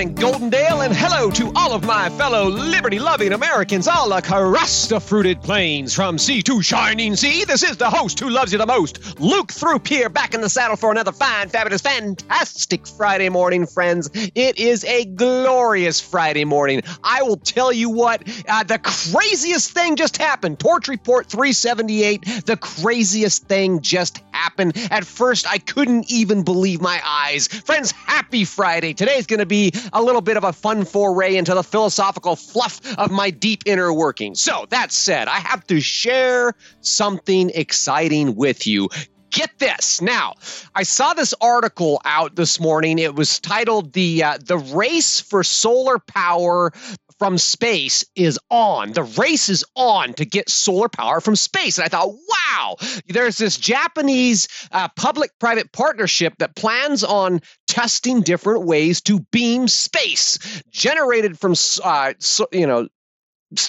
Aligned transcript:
morning, 0.00 0.14
Goldendale, 0.14 0.69
and 0.90 0.98
hello 0.98 1.30
to 1.30 1.52
all 1.54 1.72
of 1.72 1.84
my 1.84 2.08
fellow 2.10 2.48
liberty 2.48 2.98
loving 2.98 3.32
Americans 3.32 3.86
all 3.86 4.12
across 4.12 4.88
the 4.88 4.98
fruited 4.98 5.40
plains 5.40 5.94
from 5.94 6.18
sea 6.18 6.42
to 6.42 6.60
shining 6.62 7.14
sea. 7.14 7.44
This 7.44 7.62
is 7.62 7.76
the 7.76 7.88
host 7.88 8.18
who 8.18 8.28
loves 8.28 8.50
you 8.50 8.58
the 8.58 8.66
most, 8.66 9.20
Luke 9.20 9.52
Throop 9.52 9.86
here, 9.86 10.08
back 10.08 10.34
in 10.34 10.40
the 10.40 10.48
saddle 10.48 10.76
for 10.76 10.90
another 10.90 11.12
fine, 11.12 11.48
fabulous, 11.48 11.80
fantastic 11.80 12.88
Friday 12.88 13.28
morning, 13.28 13.66
friends. 13.66 14.10
It 14.34 14.58
is 14.58 14.84
a 14.84 15.04
glorious 15.04 16.00
Friday 16.00 16.44
morning. 16.44 16.82
I 17.04 17.22
will 17.22 17.36
tell 17.36 17.72
you 17.72 17.90
what, 17.90 18.22
uh, 18.48 18.64
the 18.64 18.80
craziest 18.80 19.70
thing 19.70 19.94
just 19.94 20.16
happened. 20.16 20.58
Torch 20.58 20.88
Report 20.88 21.26
378, 21.26 22.46
the 22.46 22.56
craziest 22.56 23.44
thing 23.44 23.80
just 23.80 24.22
happened. 24.32 24.76
At 24.90 25.04
first, 25.04 25.46
I 25.46 25.58
couldn't 25.58 26.10
even 26.10 26.42
believe 26.42 26.80
my 26.80 27.00
eyes. 27.04 27.46
Friends, 27.46 27.92
happy 27.92 28.44
Friday. 28.44 28.94
Today's 28.94 29.26
going 29.26 29.40
to 29.40 29.46
be 29.46 29.72
a 29.92 30.02
little 30.02 30.20
bit 30.20 30.36
of 30.36 30.44
a 30.44 30.52
fun 30.52 30.79
foray 30.88 31.36
into 31.36 31.54
the 31.54 31.62
philosophical 31.62 32.36
fluff 32.36 32.80
of 32.98 33.10
my 33.10 33.30
deep 33.30 33.62
inner 33.66 33.92
workings. 33.92 34.40
So, 34.40 34.66
that 34.70 34.92
said, 34.92 35.28
I 35.28 35.40
have 35.40 35.66
to 35.68 35.80
share 35.80 36.54
something 36.80 37.50
exciting 37.50 38.36
with 38.36 38.66
you 38.66 38.88
get 39.30 39.58
this. 39.58 40.00
Now, 40.00 40.34
I 40.74 40.82
saw 40.82 41.14
this 41.14 41.34
article 41.40 42.00
out 42.04 42.36
this 42.36 42.60
morning. 42.60 42.98
It 42.98 43.14
was 43.14 43.40
titled 43.40 43.92
"the 43.92 44.22
uh, 44.24 44.38
the 44.38 44.58
race 44.58 45.20
for 45.20 45.44
solar 45.44 45.98
power 45.98 46.72
from 47.20 47.38
space 47.38 48.04
is 48.16 48.40
on. 48.50 48.92
The 48.92 49.04
race 49.04 49.48
is 49.48 49.64
on 49.76 50.14
to 50.14 50.24
get 50.24 50.50
solar 50.50 50.88
power 50.88 51.20
from 51.20 51.36
space." 51.36 51.78
And 51.78 51.84
I 51.84 51.88
thought, 51.88 52.08
"Wow, 52.08 52.76
there's 53.06 53.36
this 53.36 53.56
Japanese 53.56 54.48
uh, 54.72 54.88
public-private 54.96 55.70
partnership 55.70 56.34
that 56.38 56.56
plans 56.56 57.04
on 57.04 57.40
testing 57.68 58.22
different 58.22 58.64
ways 58.64 59.02
to 59.02 59.20
beam 59.30 59.68
space 59.68 60.38
generated 60.70 61.38
from 61.38 61.54
uh, 61.84 62.14
so, 62.18 62.48
you 62.50 62.66
know 62.66 62.88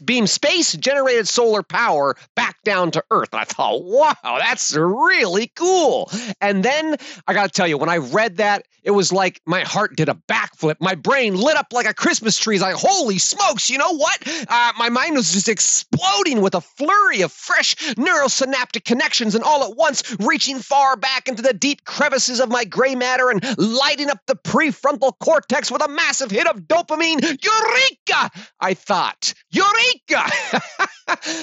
beam 0.04 0.28
space 0.28 0.74
generated 0.74 1.28
solar 1.28 1.64
power 1.64 2.16
back 2.36 2.62
down 2.64 2.92
to 2.92 3.04
Earth. 3.12 3.30
And 3.32 3.42
I 3.42 3.46
thought, 3.46 3.84
wow, 3.84 4.16
that's 4.22 4.76
really 4.76 5.52
cool. 5.56 6.12
And 6.40 6.64
then 6.64 6.98
I 7.28 7.34
got 7.34 7.48
to 7.48 7.52
tell 7.52 7.68
you, 7.68 7.78
when 7.78 7.90
I 7.90 7.98
read 7.98 8.38
that, 8.38 8.66
it 8.84 8.92
was 8.92 9.12
like 9.12 9.42
my 9.46 9.62
heart 9.62 9.96
did 9.96 10.10
a 10.10 10.18
backflip. 10.28 10.76
My 10.80 10.96
brain 10.96 11.36
lit 11.36 11.56
up 11.56 11.68
like 11.72 11.86
a 11.88 11.94
Christmas 11.94 12.38
tree. 12.38 12.56
It's 12.56 12.64
like, 12.64 12.76
holy 12.76 13.20
smokes, 13.20 13.70
you 13.70 13.78
know 13.78 13.96
what? 13.96 14.18
Uh, 14.48 14.72
my 14.78 14.90
mind 14.90 15.16
was 15.16 15.32
just 15.32 15.50
exploding 15.50 16.42
with 16.42 16.56
a 16.56 16.62
flurry 16.62 17.22
of 17.22 17.32
fresh 17.32 17.76
neurosynaptic 17.76 18.84
connections, 18.86 19.36
and 19.36 19.44
all 19.44 19.64
at 19.64 19.78
once 19.78 20.16
reaching 20.20 20.60
far 20.60 20.98
back 20.98 21.28
into 21.28 21.42
the 21.42 21.54
deep 21.54 21.86
crevices 21.86 22.40
of 22.40 22.50
my 22.50 22.66
gray 22.66 22.96
matter 22.96 23.30
and 23.30 23.44
lighting 23.58 24.10
up 24.10 24.20
the 24.26 24.36
prefrontal 24.36 25.14
cortex 25.20 25.72
with 25.72 25.84
a 25.84 25.88
massive 25.88 26.32
hit 26.32 26.48
of 26.48 26.62
dopamine. 26.62 27.22
Eureka! 27.22 28.32
I 28.60 28.74
thought. 28.74 29.34
Eureka! 29.52 29.71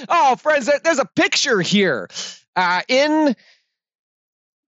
oh, 0.08 0.36
friends, 0.36 0.70
there's 0.84 0.98
a 0.98 1.08
picture 1.16 1.60
here. 1.60 2.08
Uh, 2.56 2.82
in 2.88 3.36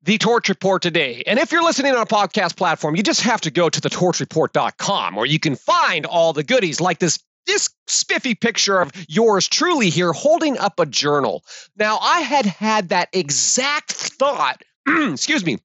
the 0.03 0.19
Torch 0.19 0.49
Report 0.49 0.81
today. 0.83 1.23
And 1.27 1.39
if 1.39 1.53
you're 1.53 1.63
listening 1.63 1.93
on 1.93 2.01
a 2.01 2.07
podcast 2.07 2.57
platform, 2.57 2.97
you 2.97 3.03
just 3.03 3.23
have 3.23 3.41
to 3.43 3.51
go 3.51 3.69
to 3.69 3.81
the 3.81 3.91
torchreport.com 3.91 5.15
where 5.15 5.27
you 5.27 5.39
can 5.39 5.57
find 5.57 6.07
all 6.07 6.33
the 6.33 6.43
goodies 6.43 6.81
like 6.81 6.99
this 6.99 7.19
this 7.47 7.71
spiffy 7.87 8.35
picture 8.35 8.81
of 8.81 8.93
yours 9.09 9.49
truly 9.49 9.91
here 9.91 10.13
holding 10.13 10.59
up 10.59 10.79
a 10.79 10.87
journal. 10.87 11.43
Now, 11.77 11.99
I 11.99 12.21
had 12.21 12.47
had 12.47 12.91
that 12.91 13.09
exact 13.13 13.93
thought, 13.93 14.63
excuse 14.87 15.45
me, 15.45 15.59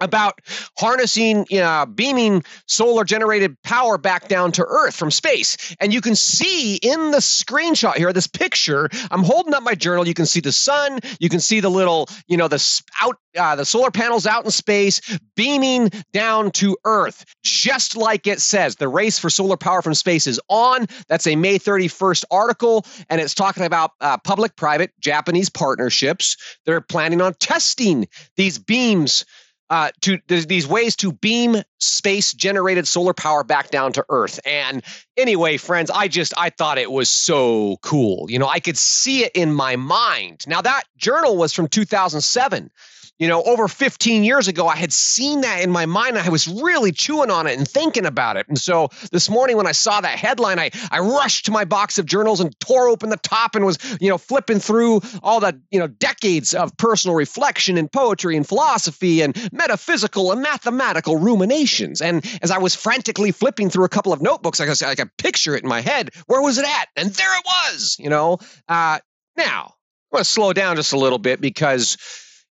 about 0.00 0.40
harnessing, 0.76 1.46
you 1.50 1.60
know, 1.60 1.86
beaming 1.86 2.42
solar 2.66 3.04
generated 3.04 3.60
power 3.62 3.98
back 3.98 4.28
down 4.28 4.52
to 4.52 4.64
Earth 4.64 4.96
from 4.96 5.10
space. 5.10 5.74
And 5.80 5.92
you 5.92 6.00
can 6.00 6.14
see 6.14 6.76
in 6.76 7.10
the 7.10 7.18
screenshot 7.18 7.96
here, 7.96 8.12
this 8.12 8.26
picture, 8.26 8.88
I'm 9.10 9.22
holding 9.22 9.54
up 9.54 9.62
my 9.62 9.74
journal. 9.74 10.06
You 10.06 10.14
can 10.14 10.26
see 10.26 10.40
the 10.40 10.52
sun. 10.52 11.00
You 11.20 11.28
can 11.28 11.40
see 11.40 11.60
the 11.60 11.70
little, 11.70 12.08
you 12.26 12.36
know, 12.36 12.48
the 12.48 12.82
out, 13.02 13.16
uh, 13.36 13.56
the 13.56 13.64
solar 13.64 13.90
panels 13.90 14.26
out 14.26 14.44
in 14.44 14.50
space 14.50 15.00
beaming 15.36 15.90
down 16.12 16.50
to 16.52 16.76
Earth, 16.84 17.24
just 17.42 17.96
like 17.96 18.26
it 18.26 18.40
says. 18.40 18.76
The 18.76 18.88
race 18.88 19.18
for 19.18 19.30
solar 19.30 19.56
power 19.56 19.82
from 19.82 19.94
space 19.94 20.26
is 20.26 20.40
on. 20.48 20.86
That's 21.08 21.26
a 21.26 21.36
May 21.36 21.58
31st 21.58 22.24
article, 22.30 22.84
and 23.08 23.20
it's 23.20 23.34
talking 23.34 23.64
about 23.64 23.92
uh, 24.00 24.18
public 24.18 24.56
private 24.56 24.92
Japanese 25.00 25.48
partnerships. 25.48 26.36
They're 26.66 26.80
planning 26.80 27.20
on 27.20 27.34
testing 27.34 28.08
these 28.36 28.58
beams 28.58 29.24
uh, 29.70 29.90
to 30.00 30.18
these 30.28 30.66
ways 30.66 30.96
to 30.96 31.12
beam 31.12 31.62
space 31.78 32.32
generated 32.32 32.86
solar 32.88 33.12
power 33.12 33.44
back 33.44 33.70
down 33.70 33.92
to 33.92 34.04
earth. 34.08 34.40
And 34.44 34.82
anyway 35.16 35.56
friends 35.56 35.90
i 35.90 36.08
just 36.08 36.32
i 36.36 36.50
thought 36.50 36.78
it 36.78 36.90
was 36.90 37.08
so 37.08 37.76
cool. 37.82 38.30
You 38.30 38.38
know 38.38 38.48
i 38.48 38.60
could 38.60 38.78
see 38.78 39.24
it 39.24 39.32
in 39.34 39.52
my 39.52 39.76
mind. 39.76 40.44
Now 40.46 40.62
that 40.62 40.84
journal 40.96 41.36
was 41.36 41.52
from 41.52 41.68
2007 41.68 42.70
you 43.18 43.26
know, 43.26 43.42
over 43.42 43.66
15 43.66 44.22
years 44.22 44.48
ago, 44.48 44.68
I 44.68 44.76
had 44.76 44.92
seen 44.92 45.40
that 45.40 45.62
in 45.62 45.70
my 45.70 45.86
mind. 45.86 46.16
I 46.18 46.28
was 46.28 46.46
really 46.46 46.92
chewing 46.92 47.30
on 47.30 47.46
it 47.46 47.58
and 47.58 47.66
thinking 47.66 48.06
about 48.06 48.36
it. 48.36 48.46
And 48.48 48.58
so 48.58 48.90
this 49.10 49.28
morning, 49.28 49.56
when 49.56 49.66
I 49.66 49.72
saw 49.72 50.00
that 50.00 50.18
headline, 50.18 50.58
I, 50.58 50.70
I 50.90 51.00
rushed 51.00 51.46
to 51.46 51.50
my 51.50 51.64
box 51.64 51.98
of 51.98 52.06
journals 52.06 52.40
and 52.40 52.58
tore 52.60 52.88
open 52.88 53.10
the 53.10 53.16
top 53.16 53.56
and 53.56 53.64
was, 53.64 53.78
you 54.00 54.08
know, 54.08 54.18
flipping 54.18 54.60
through 54.60 55.00
all 55.22 55.40
the, 55.40 55.60
you 55.70 55.80
know, 55.80 55.88
decades 55.88 56.54
of 56.54 56.76
personal 56.76 57.16
reflection 57.16 57.76
and 57.76 57.90
poetry 57.90 58.36
and 58.36 58.46
philosophy 58.46 59.20
and 59.20 59.36
metaphysical 59.52 60.30
and 60.30 60.40
mathematical 60.40 61.16
ruminations. 61.16 62.00
And 62.00 62.24
as 62.40 62.52
I 62.52 62.58
was 62.58 62.76
frantically 62.76 63.32
flipping 63.32 63.68
through 63.68 63.84
a 63.84 63.88
couple 63.88 64.12
of 64.12 64.22
notebooks, 64.22 64.60
I 64.60 64.66
could, 64.66 64.82
I 64.82 64.94
could 64.94 65.16
picture 65.16 65.56
it 65.56 65.64
in 65.64 65.68
my 65.68 65.80
head. 65.80 66.10
Where 66.26 66.40
was 66.40 66.58
it 66.58 66.64
at? 66.64 66.88
And 66.94 67.10
there 67.10 67.36
it 67.36 67.44
was, 67.44 67.96
you 67.98 68.10
know. 68.10 68.38
Uh, 68.68 69.00
now, 69.36 69.74
I'm 70.12 70.16
going 70.16 70.24
to 70.24 70.30
slow 70.30 70.52
down 70.52 70.76
just 70.76 70.92
a 70.92 70.98
little 70.98 71.18
bit 71.18 71.40
because 71.40 71.96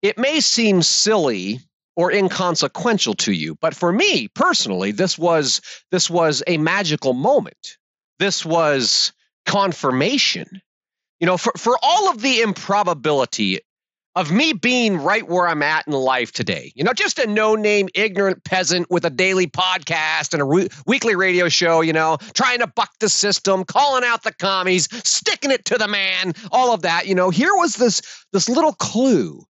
it 0.04 0.18
may 0.18 0.42
seem 0.42 0.84
silly 0.84 1.62
or 1.96 2.12
inconsequential 2.12 3.14
to 3.16 3.32
you, 3.32 3.56
but 3.56 3.74
for 3.74 3.92
me 3.92 4.28
personally, 4.28 4.92
this 4.92 5.18
was 5.18 5.62
this 5.92 6.10
was 6.10 6.44
a 6.46 6.58
magical 6.58 7.14
moment. 7.14 7.78
This 8.20 8.46
was 8.46 9.14
confirmation. 9.46 10.62
You 11.20 11.28
know, 11.28 11.38
for, 11.38 11.54
for 11.58 11.78
all 11.82 12.10
of 12.10 12.22
the 12.22 12.42
improbability 12.42 13.62
of 14.16 14.32
me 14.32 14.54
being 14.54 14.98
right 14.98 15.28
where 15.28 15.48
I'm 15.48 15.64
at 15.64 15.88
in 15.88 15.94
life 15.94 16.32
today. 16.32 16.72
You 16.76 16.84
know, 16.84 16.94
just 16.94 17.18
a 17.18 17.26
no 17.26 17.56
name, 17.56 17.88
ignorant 17.96 18.44
peasant 18.44 18.92
with 18.92 19.06
a 19.06 19.10
daily 19.10 19.48
podcast 19.48 20.34
and 20.34 20.42
a 20.42 20.46
re- 20.46 20.68
weekly 20.86 21.16
radio 21.16 21.50
show, 21.50 21.82
you 21.82 21.94
know, 21.94 22.18
trying 22.34 22.60
to 22.60 22.68
buck 22.68 22.92
the 23.00 23.10
system, 23.10 23.64
calling 23.64 24.04
out 24.04 24.24
the 24.24 24.34
commies, 24.34 24.88
sticking 25.08 25.50
it 25.50 25.66
to 25.66 25.78
the 25.78 25.88
man, 25.88 26.34
all 26.52 26.74
of 26.74 26.84
that. 26.84 27.08
You 27.08 27.16
know, 27.16 27.30
here 27.32 27.56
was 27.56 27.76
this, 27.76 28.02
this 28.34 28.50
little 28.50 28.74
clue 28.74 29.46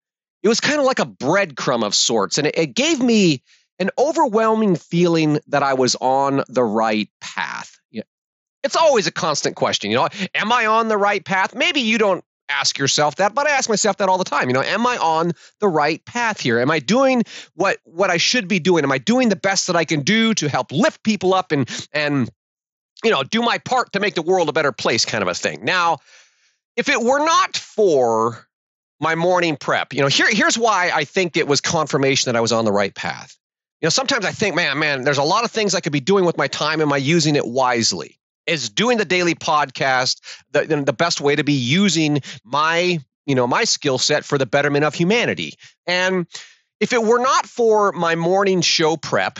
it 0.42 0.48
was 0.48 0.60
kind 0.60 0.78
of 0.78 0.86
like 0.86 0.98
a 0.98 1.06
breadcrumb 1.06 1.84
of 1.84 1.94
sorts. 1.94 2.38
And 2.38 2.46
it, 2.46 2.58
it 2.58 2.74
gave 2.74 3.00
me 3.00 3.42
an 3.78 3.90
overwhelming 3.98 4.76
feeling 4.76 5.40
that 5.48 5.62
I 5.62 5.74
was 5.74 5.96
on 5.96 6.44
the 6.48 6.64
right 6.64 7.08
path. 7.20 7.76
It's 8.62 8.76
always 8.76 9.06
a 9.06 9.10
constant 9.10 9.56
question, 9.56 9.90
you 9.90 9.96
know, 9.96 10.08
am 10.34 10.52
I 10.52 10.66
on 10.66 10.88
the 10.88 10.98
right 10.98 11.24
path? 11.24 11.54
Maybe 11.54 11.80
you 11.80 11.96
don't 11.96 12.22
ask 12.50 12.78
yourself 12.78 13.16
that, 13.16 13.34
but 13.34 13.46
I 13.46 13.52
ask 13.52 13.70
myself 13.70 13.96
that 13.98 14.08
all 14.08 14.18
the 14.18 14.24
time. 14.24 14.48
You 14.48 14.52
know, 14.52 14.62
am 14.62 14.86
I 14.86 14.98
on 14.98 15.32
the 15.60 15.68
right 15.68 16.04
path 16.04 16.40
here? 16.40 16.58
Am 16.58 16.70
I 16.70 16.78
doing 16.78 17.22
what 17.54 17.78
what 17.84 18.10
I 18.10 18.18
should 18.18 18.48
be 18.48 18.58
doing? 18.58 18.84
Am 18.84 18.92
I 18.92 18.98
doing 18.98 19.30
the 19.30 19.36
best 19.36 19.68
that 19.68 19.76
I 19.76 19.86
can 19.86 20.02
do 20.02 20.34
to 20.34 20.48
help 20.48 20.72
lift 20.72 21.02
people 21.04 21.32
up 21.32 21.52
and 21.52 21.68
and 21.92 22.28
you 23.02 23.10
know, 23.10 23.22
do 23.22 23.40
my 23.40 23.58
part 23.58 23.92
to 23.92 24.00
make 24.00 24.14
the 24.14 24.22
world 24.22 24.48
a 24.48 24.52
better 24.52 24.72
place 24.72 25.04
kind 25.04 25.22
of 25.22 25.28
a 25.28 25.34
thing. 25.34 25.64
Now, 25.64 25.98
if 26.76 26.88
it 26.88 27.00
were 27.00 27.24
not 27.24 27.56
for 27.56 28.46
my 29.00 29.14
morning 29.14 29.56
prep. 29.56 29.92
You 29.92 30.02
know, 30.02 30.06
here, 30.06 30.28
here's 30.30 30.58
why 30.58 30.90
I 30.94 31.04
think 31.04 31.36
it 31.36 31.48
was 31.48 31.60
confirmation 31.60 32.28
that 32.28 32.36
I 32.36 32.40
was 32.40 32.52
on 32.52 32.64
the 32.64 32.72
right 32.72 32.94
path. 32.94 33.36
You 33.80 33.86
know, 33.86 33.90
sometimes 33.90 34.26
I 34.26 34.30
think, 34.30 34.54
man, 34.54 34.78
man, 34.78 35.04
there's 35.04 35.18
a 35.18 35.22
lot 35.22 35.44
of 35.44 35.50
things 35.50 35.74
I 35.74 35.80
could 35.80 35.92
be 35.92 36.00
doing 36.00 36.26
with 36.26 36.36
my 36.36 36.48
time. 36.48 36.82
Am 36.82 36.92
I 36.92 36.98
using 36.98 37.34
it 37.34 37.46
wisely? 37.46 38.18
Is 38.46 38.68
doing 38.68 38.98
the 38.98 39.04
daily 39.04 39.34
podcast 39.34 40.20
the, 40.52 40.82
the 40.84 40.92
best 40.92 41.20
way 41.20 41.34
to 41.34 41.44
be 41.44 41.54
using 41.54 42.20
my, 42.44 42.98
you 43.24 43.34
know, 43.34 43.46
my 43.46 43.64
skill 43.64 43.96
set 43.96 44.24
for 44.24 44.36
the 44.36 44.46
betterment 44.46 44.84
of 44.84 44.94
humanity? 44.94 45.54
And 45.86 46.26
if 46.78 46.92
it 46.92 47.02
were 47.02 47.20
not 47.20 47.46
for 47.46 47.92
my 47.92 48.16
morning 48.16 48.60
show 48.60 48.96
prep, 48.96 49.38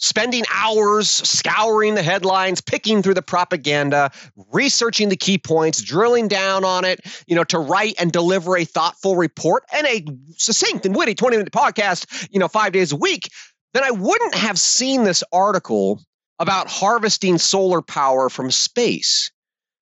spending 0.00 0.44
hours 0.50 1.10
scouring 1.10 1.94
the 1.94 2.02
headlines, 2.02 2.60
picking 2.60 3.02
through 3.02 3.14
the 3.14 3.22
propaganda, 3.22 4.10
researching 4.50 5.10
the 5.10 5.16
key 5.16 5.38
points, 5.38 5.82
drilling 5.82 6.26
down 6.26 6.64
on 6.64 6.84
it, 6.84 7.00
you 7.26 7.36
know, 7.36 7.44
to 7.44 7.58
write 7.58 7.94
and 8.00 8.10
deliver 8.10 8.56
a 8.56 8.64
thoughtful 8.64 9.14
report 9.14 9.62
and 9.72 9.86
a 9.86 10.04
succinct 10.36 10.86
and 10.86 10.96
witty 10.96 11.14
20 11.14 11.36
minute 11.36 11.52
podcast, 11.52 12.28
you 12.32 12.40
know, 12.40 12.48
five 12.48 12.72
days 12.72 12.92
a 12.92 12.96
week, 12.96 13.28
then 13.74 13.84
I 13.84 13.90
wouldn't 13.90 14.34
have 14.34 14.58
seen 14.58 15.04
this 15.04 15.22
article 15.32 16.00
about 16.38 16.68
harvesting 16.68 17.36
solar 17.36 17.82
power 17.82 18.30
from 18.30 18.50
space. 18.50 19.30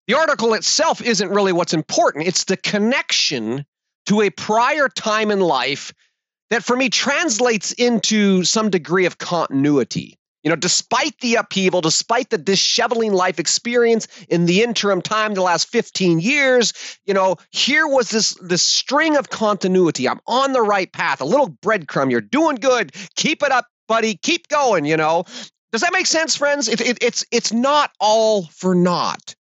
The 0.06 0.14
article 0.14 0.54
itself 0.54 1.02
isn't 1.02 1.28
really 1.28 1.52
what's 1.52 1.74
important, 1.74 2.28
it's 2.28 2.44
the 2.44 2.56
connection 2.56 3.64
to 4.06 4.20
a 4.20 4.30
prior 4.30 4.88
time 4.88 5.30
in 5.30 5.40
life 5.40 5.92
that 6.50 6.64
for 6.64 6.76
me 6.76 6.88
translates 6.88 7.72
into 7.72 8.44
some 8.44 8.70
degree 8.70 9.06
of 9.06 9.18
continuity. 9.18 10.18
You 10.44 10.50
know, 10.50 10.56
despite 10.56 11.18
the 11.20 11.36
upheaval, 11.36 11.80
despite 11.80 12.28
the 12.28 12.36
disheveling 12.36 13.14
life 13.14 13.40
experience 13.40 14.06
in 14.28 14.44
the 14.44 14.62
interim 14.62 15.00
time, 15.00 15.32
the 15.32 15.40
last 15.40 15.68
15 15.68 16.20
years, 16.20 16.74
you 17.06 17.14
know, 17.14 17.36
here 17.50 17.86
was 17.88 18.10
this 18.10 18.36
this 18.42 18.62
string 18.62 19.16
of 19.16 19.30
continuity. 19.30 20.06
I'm 20.06 20.20
on 20.26 20.52
the 20.52 20.60
right 20.60 20.92
path, 20.92 21.22
a 21.22 21.24
little 21.24 21.48
breadcrumb. 21.48 22.10
You're 22.10 22.20
doing 22.20 22.56
good. 22.56 22.94
Keep 23.16 23.42
it 23.42 23.52
up, 23.52 23.66
buddy. 23.88 24.16
Keep 24.16 24.48
going, 24.48 24.84
you 24.84 24.98
know. 24.98 25.24
Does 25.72 25.80
that 25.80 25.94
make 25.94 26.06
sense, 26.06 26.36
friends? 26.36 26.68
It, 26.68 26.82
it, 26.82 26.98
it's 27.02 27.24
it's 27.32 27.52
not 27.52 27.90
all 27.98 28.44
for 28.44 28.74
naught. 28.74 29.34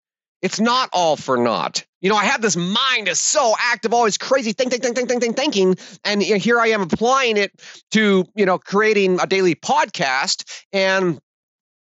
It's 0.44 0.60
not 0.60 0.90
all 0.92 1.16
for 1.16 1.38
naught. 1.38 1.86
You 2.02 2.10
know, 2.10 2.18
I 2.18 2.26
have 2.26 2.42
this 2.42 2.58
mind 2.58 3.08
is 3.08 3.18
so 3.18 3.56
active, 3.58 3.94
always 3.94 4.18
crazy, 4.18 4.52
think, 4.52 4.72
think, 4.72 4.84
think, 4.84 4.94
think, 4.94 5.08
think, 5.08 5.22
think, 5.22 5.38
thinking, 5.38 5.78
and 6.04 6.22
here 6.22 6.60
I 6.60 6.68
am 6.68 6.82
applying 6.82 7.38
it 7.38 7.54
to 7.92 8.26
you 8.36 8.46
know 8.46 8.60
creating 8.60 9.22
a 9.22 9.26
daily 9.26 9.56
podcast, 9.56 10.44
and 10.74 11.18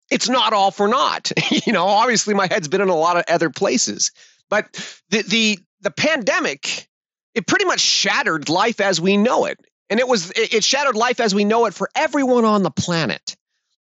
it's 0.09 0.29
not 0.29 0.53
all 0.53 0.71
for 0.71 0.87
naught. 0.87 1.33
you 1.65 1.73
know, 1.73 1.85
obviously 1.85 2.33
my 2.33 2.47
head's 2.49 2.69
been 2.69 2.79
in 2.79 2.87
a 2.87 2.95
lot 2.95 3.17
of 3.17 3.25
other 3.27 3.49
places, 3.49 4.11
but 4.49 4.71
the 5.09 5.23
the 5.23 5.59
the 5.81 5.91
pandemic 5.91 6.87
it 7.35 7.45
pretty 7.45 7.65
much 7.65 7.81
shattered 7.81 8.47
life 8.47 8.79
as 8.79 9.01
we 9.01 9.17
know 9.17 9.43
it, 9.43 9.59
and 9.89 9.99
it 9.99 10.07
was 10.07 10.31
it 10.37 10.63
shattered 10.63 10.95
life 10.95 11.19
as 11.19 11.35
we 11.35 11.43
know 11.43 11.65
it 11.65 11.73
for 11.73 11.89
everyone 11.95 12.45
on 12.45 12.63
the 12.63 12.71
planet, 12.71 13.35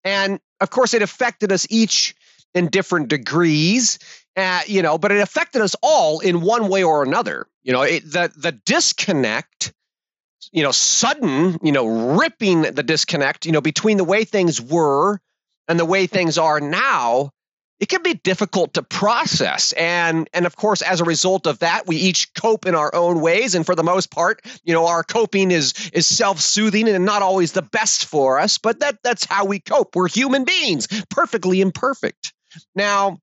and 0.04 0.40
of 0.60 0.72
course 0.72 0.96
it 0.96 1.04
affected 1.04 1.52
us 1.52 1.68
each 1.70 2.16
in 2.54 2.68
different 2.68 3.08
degrees 3.08 4.00
uh, 4.36 4.62
you 4.68 4.82
know, 4.82 4.98
but 4.98 5.12
it 5.12 5.20
affected 5.20 5.62
us 5.62 5.76
all 5.82 6.20
in 6.20 6.42
one 6.42 6.70
way 6.70 6.84
or 6.84 7.04
another. 7.04 7.48
You 7.64 7.74
know, 7.74 7.82
it, 7.84 8.04
the 8.04 8.32
the 8.36 8.52
disconnect, 8.52 9.74
you 10.52 10.64
know, 10.64 10.72
sudden, 10.72 11.58
you 11.62 11.72
know, 11.72 12.18
ripping 12.18 12.62
the 12.62 12.84
disconnect, 12.84 13.46
you 13.46 13.52
know, 13.52 13.62
between 13.62 13.98
the 13.98 14.04
way 14.04 14.24
things 14.24 14.62
were 14.62 15.20
and 15.68 15.80
the 15.80 15.86
way 15.86 16.08
things 16.08 16.38
are 16.38 16.60
now, 16.60 17.32
it 17.80 17.90
can 17.90 18.04
be 18.04 18.14
difficult 18.14 18.74
to 18.76 18.84
process. 18.84 19.74
And 19.74 20.30
and 20.34 20.46
of 20.46 20.56
course, 20.56 20.82
as 20.82 21.02
a 21.02 21.06
result 21.06 21.46
of 21.48 21.60
that, 21.60 21.88
we 21.88 21.98
each 21.98 22.34
cope 22.34 22.66
in 22.66 22.76
our 22.76 22.94
own 22.96 23.22
ways. 23.22 23.54
And 23.56 23.66
for 23.66 23.76
the 23.76 23.84
most 23.84 24.12
part, 24.12 24.42
you 24.64 24.74
know, 24.74 24.88
our 24.88 25.04
coping 25.04 25.52
is 25.52 25.74
is 25.94 26.08
self-soothing 26.08 26.88
and 26.88 27.06
not 27.06 27.22
always 27.22 27.52
the 27.52 27.62
best 27.62 28.06
for 28.06 28.40
us, 28.40 28.58
but 28.58 28.80
that 28.80 29.00
that's 29.04 29.26
how 29.26 29.46
we 29.46 29.60
cope. 29.60 29.96
We're 29.96 30.08
human 30.08 30.46
beings, 30.46 30.88
perfectly 31.10 31.60
imperfect. 31.62 32.34
Now, 32.76 33.20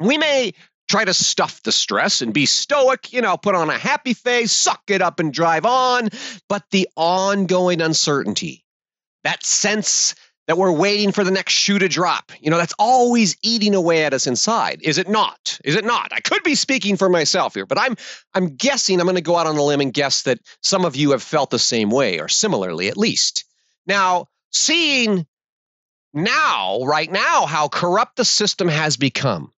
we 0.00 0.18
may 0.18 0.52
try 0.88 1.04
to 1.04 1.14
stuff 1.14 1.62
the 1.62 1.72
stress 1.72 2.22
and 2.22 2.32
be 2.32 2.46
stoic, 2.46 3.12
you 3.12 3.20
know, 3.20 3.36
put 3.36 3.54
on 3.54 3.70
a 3.70 3.78
happy 3.78 4.14
face, 4.14 4.52
suck 4.52 4.82
it 4.88 5.02
up 5.02 5.20
and 5.20 5.32
drive 5.32 5.66
on. 5.66 6.08
But 6.48 6.64
the 6.70 6.88
ongoing 6.96 7.80
uncertainty, 7.80 8.64
that 9.24 9.44
sense 9.44 10.14
that 10.46 10.56
we're 10.56 10.72
waiting 10.72 11.10
for 11.10 11.24
the 11.24 11.32
next 11.32 11.54
shoe 11.54 11.78
to 11.78 11.88
drop, 11.88 12.30
you 12.40 12.50
know, 12.50 12.56
that's 12.56 12.74
always 12.78 13.36
eating 13.42 13.74
away 13.74 14.04
at 14.04 14.14
us 14.14 14.28
inside. 14.28 14.80
Is 14.82 14.96
it 14.96 15.08
not? 15.08 15.58
Is 15.64 15.74
it 15.74 15.84
not? 15.84 16.12
I 16.12 16.20
could 16.20 16.44
be 16.44 16.54
speaking 16.54 16.96
for 16.96 17.08
myself 17.08 17.54
here, 17.54 17.66
but 17.66 17.80
I'm 17.80 17.96
I'm 18.32 18.54
guessing 18.54 19.00
I'm 19.00 19.06
going 19.06 19.16
to 19.16 19.22
go 19.22 19.36
out 19.36 19.48
on 19.48 19.56
a 19.56 19.62
limb 19.62 19.80
and 19.80 19.92
guess 19.92 20.22
that 20.22 20.38
some 20.62 20.84
of 20.84 20.94
you 20.94 21.10
have 21.10 21.22
felt 21.22 21.50
the 21.50 21.58
same 21.58 21.90
way 21.90 22.20
or 22.20 22.28
similarly 22.28 22.88
at 22.88 22.96
least. 22.96 23.44
Now, 23.86 24.26
seeing 24.52 25.26
now, 26.14 26.82
right 26.84 27.10
now, 27.10 27.46
how 27.46 27.68
corrupt 27.68 28.16
the 28.16 28.24
system 28.24 28.68
has 28.68 28.96
become 28.96 29.52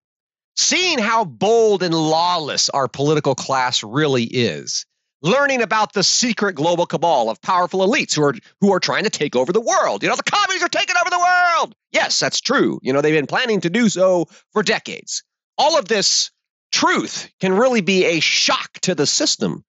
seeing 0.58 0.98
how 0.98 1.24
bold 1.24 1.82
and 1.82 1.94
lawless 1.94 2.68
our 2.68 2.88
political 2.88 3.34
class 3.34 3.84
really 3.84 4.24
is, 4.24 4.84
learning 5.22 5.62
about 5.62 5.92
the 5.92 6.02
secret 6.02 6.54
global 6.54 6.84
cabal 6.84 7.30
of 7.30 7.40
powerful 7.40 7.86
elites 7.86 8.14
who 8.14 8.22
are 8.24 8.34
who 8.60 8.72
are 8.72 8.80
trying 8.80 9.04
to 9.04 9.10
take 9.10 9.36
over 9.36 9.52
the 9.52 9.60
world. 9.60 10.02
You 10.02 10.08
know, 10.08 10.16
the 10.16 10.22
commies 10.24 10.62
are 10.62 10.68
taking 10.68 10.96
over 11.00 11.10
the 11.10 11.18
world. 11.18 11.74
Yes, 11.92 12.18
that's 12.18 12.40
true. 12.40 12.80
You 12.82 12.92
know, 12.92 13.00
they've 13.00 13.14
been 13.14 13.26
planning 13.26 13.60
to 13.62 13.70
do 13.70 13.88
so 13.88 14.26
for 14.52 14.62
decades. 14.62 15.22
All 15.56 15.78
of 15.78 15.86
this 15.86 16.30
truth 16.72 17.30
can 17.40 17.52
really 17.54 17.80
be 17.80 18.04
a 18.04 18.20
shock 18.20 18.72
to 18.82 18.94
the 18.94 19.06
system 19.06 19.64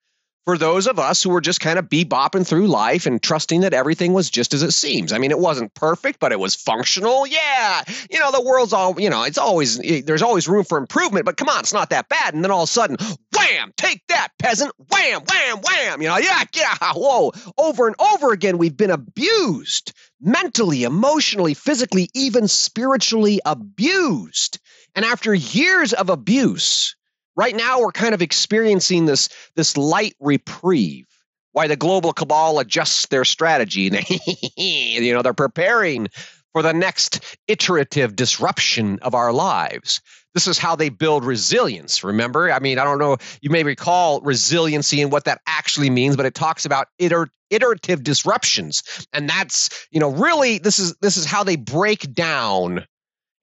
for 0.45 0.57
those 0.57 0.87
of 0.87 0.97
us 0.97 1.21
who 1.21 1.29
were 1.29 1.41
just 1.41 1.59
kind 1.59 1.77
of 1.77 1.89
bebopping 1.89 2.47
through 2.47 2.67
life 2.67 3.05
and 3.05 3.21
trusting 3.21 3.61
that 3.61 3.73
everything 3.73 4.13
was 4.13 4.29
just 4.29 4.53
as 4.53 4.63
it 4.63 4.71
seems. 4.71 5.13
I 5.13 5.17
mean, 5.17 5.31
it 5.31 5.39
wasn't 5.39 5.73
perfect, 5.73 6.19
but 6.19 6.31
it 6.31 6.39
was 6.39 6.55
functional. 6.55 7.27
Yeah, 7.27 7.83
you 8.09 8.19
know, 8.19 8.31
the 8.31 8.41
world's 8.41 8.73
all, 8.73 8.99
you 8.99 9.09
know, 9.09 9.23
it's 9.23 9.37
always, 9.37 9.77
there's 9.77 10.21
always 10.21 10.47
room 10.47 10.63
for 10.63 10.77
improvement, 10.77 11.25
but 11.25 11.37
come 11.37 11.49
on, 11.49 11.59
it's 11.59 11.73
not 11.73 11.91
that 11.91 12.09
bad. 12.09 12.33
And 12.33 12.43
then 12.43 12.51
all 12.51 12.63
of 12.63 12.69
a 12.69 12.71
sudden, 12.71 12.97
wham, 13.35 13.73
take 13.77 14.01
that, 14.07 14.29
peasant, 14.39 14.71
wham, 14.91 15.21
wham, 15.27 15.57
wham, 15.61 16.01
you 16.01 16.07
know, 16.07 16.17
yeah, 16.17 16.43
yeah, 16.55 16.75
whoa, 16.95 17.31
over 17.57 17.87
and 17.87 17.95
over 17.99 18.31
again, 18.31 18.57
we've 18.57 18.77
been 18.77 18.91
abused 18.91 19.93
mentally, 20.21 20.83
emotionally, 20.83 21.53
physically, 21.53 22.09
even 22.13 22.47
spiritually 22.47 23.39
abused. 23.45 24.59
And 24.95 25.05
after 25.05 25.33
years 25.33 25.93
of 25.93 26.09
abuse, 26.09 26.95
Right 27.35 27.55
now, 27.55 27.79
we're 27.79 27.91
kind 27.91 28.13
of 28.13 28.21
experiencing 28.21 29.05
this, 29.05 29.29
this 29.55 29.77
light 29.77 30.15
reprieve. 30.19 31.07
Why 31.51 31.67
the 31.67 31.75
global 31.75 32.13
cabal 32.13 32.59
adjusts 32.59 33.07
their 33.07 33.25
strategy. 33.25 33.89
you 34.57 35.13
know, 35.13 35.21
they're 35.21 35.33
preparing 35.33 36.09
for 36.53 36.61
the 36.61 36.73
next 36.73 37.37
iterative 37.47 38.15
disruption 38.15 38.99
of 39.01 39.15
our 39.15 39.31
lives. 39.31 40.01
This 40.33 40.47
is 40.47 40.57
how 40.57 40.75
they 40.75 40.89
build 40.89 41.25
resilience. 41.25 42.03
Remember, 42.03 42.51
I 42.51 42.59
mean, 42.59 42.77
I 42.77 42.83
don't 42.83 42.99
know, 42.99 43.17
you 43.41 43.49
may 43.49 43.63
recall 43.63 44.21
resiliency 44.21 45.01
and 45.01 45.11
what 45.11 45.25
that 45.25 45.41
actually 45.47 45.89
means, 45.89 46.15
but 46.15 46.25
it 46.25 46.35
talks 46.35 46.65
about 46.65 46.87
iter- 47.01 47.31
iterative 47.49 48.03
disruptions. 48.03 49.07
And 49.11 49.27
that's, 49.27 49.87
you 49.91 49.99
know, 49.99 50.09
really 50.09 50.59
this 50.59 50.79
is 50.79 50.95
this 51.01 51.17
is 51.17 51.25
how 51.25 51.43
they 51.43 51.55
break 51.55 52.13
down 52.13 52.85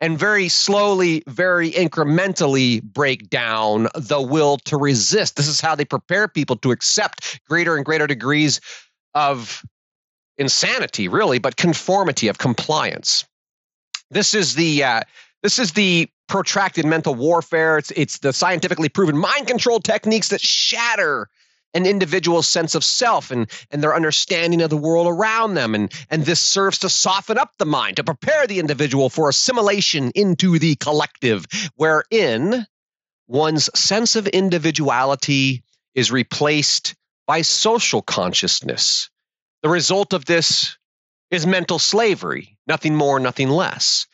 and 0.01 0.19
very 0.19 0.49
slowly, 0.49 1.23
very 1.27 1.71
incrementally 1.73 2.83
break 2.83 3.31
down 3.31 3.89
the 3.95 4.21
will 4.21 4.59
to 4.59 4.77
resist. 4.77 5.37
This 5.37 5.49
is 5.49 5.61
how 5.61 5.75
they 5.75 5.85
prepare 5.85 6.29
people 6.29 6.57
to 6.57 6.71
accept 6.71 7.41
greater 7.49 7.77
and 7.77 7.85
greater 7.85 8.07
degrees 8.07 8.61
of 9.15 9.65
insanity, 10.39 11.09
really, 11.09 11.39
but 11.39 11.57
conformity 11.57 12.29
of 12.29 12.39
compliance. 12.39 13.25
This 14.11 14.35
is 14.35 14.55
the 14.55 14.85
uh, 14.85 15.01
this 15.43 15.59
is 15.59 15.73
the 15.73 16.09
protracted 16.29 16.85
mental 16.85 17.15
warfare. 17.15 17.79
It's 17.79 17.91
it's 17.93 18.19
the 18.19 18.33
scientifically 18.33 18.89
proven 18.89 19.17
mind 19.17 19.47
control 19.47 19.81
techniques 19.81 20.29
that 20.29 20.41
shatter 20.41 21.29
an 21.77 21.87
individual's 21.87 22.49
sense 22.49 22.75
of 22.75 22.83
self 22.83 23.31
and, 23.31 23.51
and 23.71 23.83
their 23.83 23.95
understanding 23.95 24.63
of 24.63 24.71
the 24.71 24.77
world 24.77 25.07
around 25.07 25.55
them. 25.55 25.75
And, 25.75 25.93
and 26.11 26.25
this 26.25 26.41
serves 26.41 26.79
to 26.79 26.89
soften 26.89 27.37
up 27.37 27.53
the 27.59 27.67
mind, 27.67 27.97
to 27.97 28.05
prepare 28.05 28.47
the 28.47 28.59
individual 28.59 29.11
for 29.11 29.29
assimilation 29.29 30.11
into 30.15 30.59
the 30.59 30.77
collective, 30.77 31.45
wherein 31.77 32.67
one's 33.29 33.69
sense 33.79 34.17
of 34.17 34.27
individuality 34.27 35.63
is 35.95 36.11
replaced 36.11 36.95
by 37.27 37.43
social 37.43 38.01
consciousness. 38.01 39.11
The 39.63 39.69
result 39.69 40.13
of 40.13 40.25
this 40.25 40.79
is 41.31 41.47
mental 41.47 41.79
slavery, 41.79 42.57
nothing 42.67 42.95
more, 42.95 43.21
nothing 43.21 43.51
less. 43.51 44.07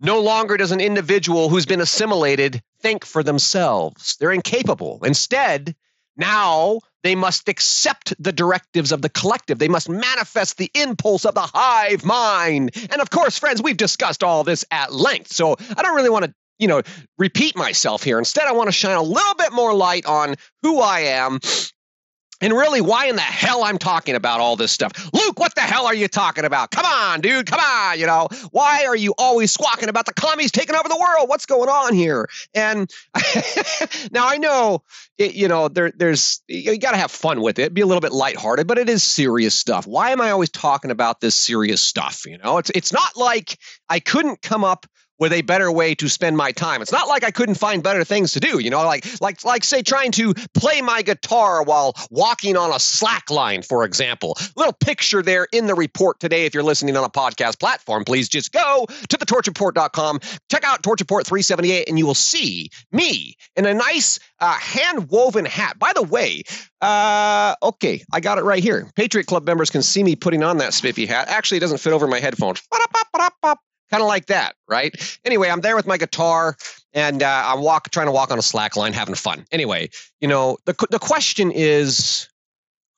No 0.00 0.20
longer 0.20 0.56
does 0.56 0.72
an 0.72 0.80
individual 0.80 1.50
who's 1.50 1.66
been 1.66 1.82
assimilated 1.82 2.62
think 2.80 3.04
for 3.04 3.22
themselves. 3.22 4.16
They're 4.18 4.32
incapable. 4.32 5.00
Instead, 5.04 5.76
now 6.20 6.80
they 7.02 7.14
must 7.14 7.48
accept 7.48 8.14
the 8.22 8.32
directives 8.32 8.92
of 8.92 9.02
the 9.02 9.08
collective. 9.08 9.58
They 9.58 9.68
must 9.68 9.88
manifest 9.88 10.58
the 10.58 10.70
impulse 10.74 11.24
of 11.24 11.34
the 11.34 11.48
hive 11.52 12.04
mind. 12.04 12.70
And 12.90 13.00
of 13.00 13.10
course, 13.10 13.38
friends, 13.38 13.62
we've 13.62 13.76
discussed 13.76 14.22
all 14.22 14.44
this 14.44 14.64
at 14.70 14.92
length. 14.92 15.32
So 15.32 15.56
I 15.76 15.82
don't 15.82 15.96
really 15.96 16.10
want 16.10 16.26
to, 16.26 16.34
you 16.58 16.68
know, 16.68 16.82
repeat 17.18 17.56
myself 17.56 18.04
here. 18.04 18.18
Instead, 18.18 18.46
I 18.46 18.52
want 18.52 18.68
to 18.68 18.72
shine 18.72 18.96
a 18.96 19.02
little 19.02 19.34
bit 19.34 19.52
more 19.52 19.74
light 19.74 20.04
on 20.06 20.36
who 20.62 20.80
I 20.80 21.00
am 21.00 21.40
and 22.40 22.52
really, 22.52 22.80
why 22.80 23.06
in 23.06 23.16
the 23.16 23.22
hell 23.22 23.64
I'm 23.64 23.78
talking 23.78 24.14
about 24.14 24.40
all 24.40 24.56
this 24.56 24.72
stuff? 24.72 24.92
Luke, 25.12 25.38
what 25.38 25.54
the 25.54 25.60
hell 25.60 25.86
are 25.86 25.94
you 25.94 26.08
talking 26.08 26.44
about? 26.44 26.70
Come 26.70 26.86
on, 26.86 27.20
dude, 27.20 27.46
come 27.46 27.60
on. 27.60 27.98
You 27.98 28.06
know, 28.06 28.28
why 28.50 28.86
are 28.86 28.96
you 28.96 29.14
always 29.18 29.52
squawking 29.52 29.88
about 29.88 30.06
the 30.06 30.14
commies 30.14 30.50
taking 30.50 30.74
over 30.74 30.88
the 30.88 30.98
world? 30.98 31.28
What's 31.28 31.46
going 31.46 31.68
on 31.68 31.94
here? 31.94 32.28
And 32.54 32.90
now 34.10 34.28
I 34.28 34.38
know, 34.38 34.82
it, 35.18 35.34
you 35.34 35.48
know, 35.48 35.68
there, 35.68 35.92
there's 35.94 36.42
you 36.48 36.78
got 36.78 36.92
to 36.92 36.96
have 36.96 37.10
fun 37.10 37.42
with 37.42 37.58
it, 37.58 37.74
be 37.74 37.82
a 37.82 37.86
little 37.86 38.00
bit 38.00 38.12
lighthearted, 38.12 38.66
but 38.66 38.78
it 38.78 38.88
is 38.88 39.02
serious 39.02 39.54
stuff. 39.54 39.86
Why 39.86 40.10
am 40.10 40.20
I 40.20 40.30
always 40.30 40.50
talking 40.50 40.90
about 40.90 41.20
this 41.20 41.34
serious 41.34 41.82
stuff? 41.82 42.24
You 42.26 42.38
know, 42.38 42.58
it's 42.58 42.70
it's 42.74 42.92
not 42.92 43.16
like 43.16 43.58
I 43.88 44.00
couldn't 44.00 44.40
come 44.40 44.64
up 44.64 44.86
with 45.20 45.32
a 45.32 45.42
better 45.42 45.70
way 45.70 45.94
to 45.94 46.08
spend 46.08 46.36
my 46.36 46.50
time. 46.50 46.82
It's 46.82 46.90
not 46.90 47.06
like 47.06 47.22
I 47.22 47.30
couldn't 47.30 47.56
find 47.56 47.82
better 47.82 48.02
things 48.02 48.32
to 48.32 48.40
do, 48.40 48.58
you 48.58 48.70
know, 48.70 48.82
like 48.84 49.06
like 49.20 49.44
like 49.44 49.62
say 49.62 49.82
trying 49.82 50.12
to 50.12 50.34
play 50.54 50.80
my 50.80 51.02
guitar 51.02 51.62
while 51.62 51.94
walking 52.10 52.56
on 52.56 52.72
a 52.72 52.80
slack 52.80 53.30
line, 53.30 53.62
for 53.62 53.84
example. 53.84 54.36
Little 54.56 54.72
picture 54.72 55.22
there 55.22 55.46
in 55.52 55.66
the 55.66 55.74
report 55.74 56.18
today. 56.18 56.46
If 56.46 56.54
you're 56.54 56.62
listening 56.62 56.96
on 56.96 57.04
a 57.04 57.10
podcast 57.10 57.60
platform, 57.60 58.04
please 58.04 58.28
just 58.28 58.52
go 58.52 58.86
to 59.08 59.16
the 59.16 59.26
torchreport.com, 59.26 60.20
check 60.50 60.64
out 60.64 60.82
Torch 60.82 61.00
Report 61.00 61.26
378, 61.26 61.88
and 61.88 61.98
you 61.98 62.06
will 62.06 62.14
see 62.14 62.70
me 62.90 63.36
in 63.56 63.66
a 63.66 63.74
nice 63.74 64.18
uh, 64.40 64.52
hand 64.54 65.10
woven 65.10 65.44
hat. 65.44 65.78
By 65.78 65.92
the 65.94 66.02
way, 66.02 66.42
uh, 66.80 67.54
okay, 67.62 68.02
I 68.12 68.20
got 68.20 68.38
it 68.38 68.42
right 68.42 68.62
here. 68.62 68.90
Patriot 68.96 69.26
Club 69.26 69.44
members 69.44 69.70
can 69.70 69.82
see 69.82 70.02
me 70.02 70.16
putting 70.16 70.42
on 70.42 70.58
that 70.58 70.72
spiffy 70.72 71.06
hat. 71.06 71.28
Actually, 71.28 71.58
it 71.58 71.60
doesn't 71.60 71.78
fit 71.78 71.92
over 71.92 72.06
my 72.06 72.20
headphones. 72.20 72.62
Kind 73.90 74.02
of 74.02 74.08
like 74.08 74.26
that, 74.26 74.54
right? 74.68 74.94
Anyway, 75.24 75.48
I'm 75.48 75.60
there 75.60 75.76
with 75.76 75.86
my 75.86 75.96
guitar 75.96 76.56
and 76.92 77.22
uh, 77.22 77.42
I'm 77.46 77.62
walk 77.62 77.90
trying 77.90 78.06
to 78.06 78.12
walk 78.12 78.30
on 78.30 78.38
a 78.38 78.42
slack 78.42 78.76
line, 78.76 78.92
having 78.92 79.14
fun. 79.14 79.44
Anyway, 79.52 79.90
you 80.20 80.28
know, 80.28 80.58
the 80.64 80.74
the 80.90 80.98
question 80.98 81.50
is, 81.50 82.28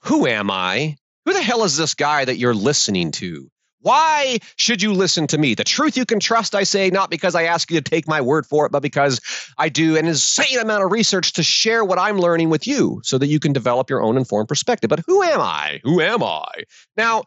who 0.03 0.27
am 0.27 0.51
I? 0.51 0.97
Who 1.25 1.33
the 1.33 1.43
hell 1.43 1.65
is 1.65 1.77
this 1.77 1.95
guy 1.95 2.25
that 2.25 2.37
you're 2.37 2.55
listening 2.55 3.13
to? 3.13 3.49
Why 3.83 4.39
should 4.57 4.81
you 4.81 4.93
listen 4.93 5.27
to 5.29 5.39
me? 5.39 5.55
The 5.55 5.65
truth 5.65 5.97
you 5.97 6.07
can 6.07 6.21
trust, 6.21 6.55
I 6.55 6.63
say, 6.63 6.91
not 6.91 7.11
because 7.11 7.35
I 7.35 7.45
ask 7.45 7.69
you 7.71 7.81
to 7.81 7.91
take 7.91 8.07
my 8.07 8.21
word 8.21 8.47
for 8.47 8.65
it, 8.65 8.71
but 8.71 8.81
because 8.81 9.21
I 9.59 9.71
do 9.71 9.97
an 9.97 10.07
insane 10.07 10.59
amount 10.61 10.85
of 10.85 10.93
research 10.93 11.33
to 11.35 11.43
share 11.43 11.85
what 11.85 11.99
I'm 11.99 12.19
learning 12.19 12.49
with 12.49 12.67
you 12.69 13.01
so 13.03 13.19
that 13.19 13.27
you 13.27 13.41
can 13.41 13.53
develop 13.53 13.91
your 13.91 14.01
own 14.01 14.17
informed 14.17 14.49
perspective. 14.49 14.89
But 14.89 15.03
who 15.05 15.23
am 15.23 15.41
I? 15.41 15.81
Who 15.83 16.01
am 16.01 16.23
I? 16.23 16.63
Now, 16.97 17.25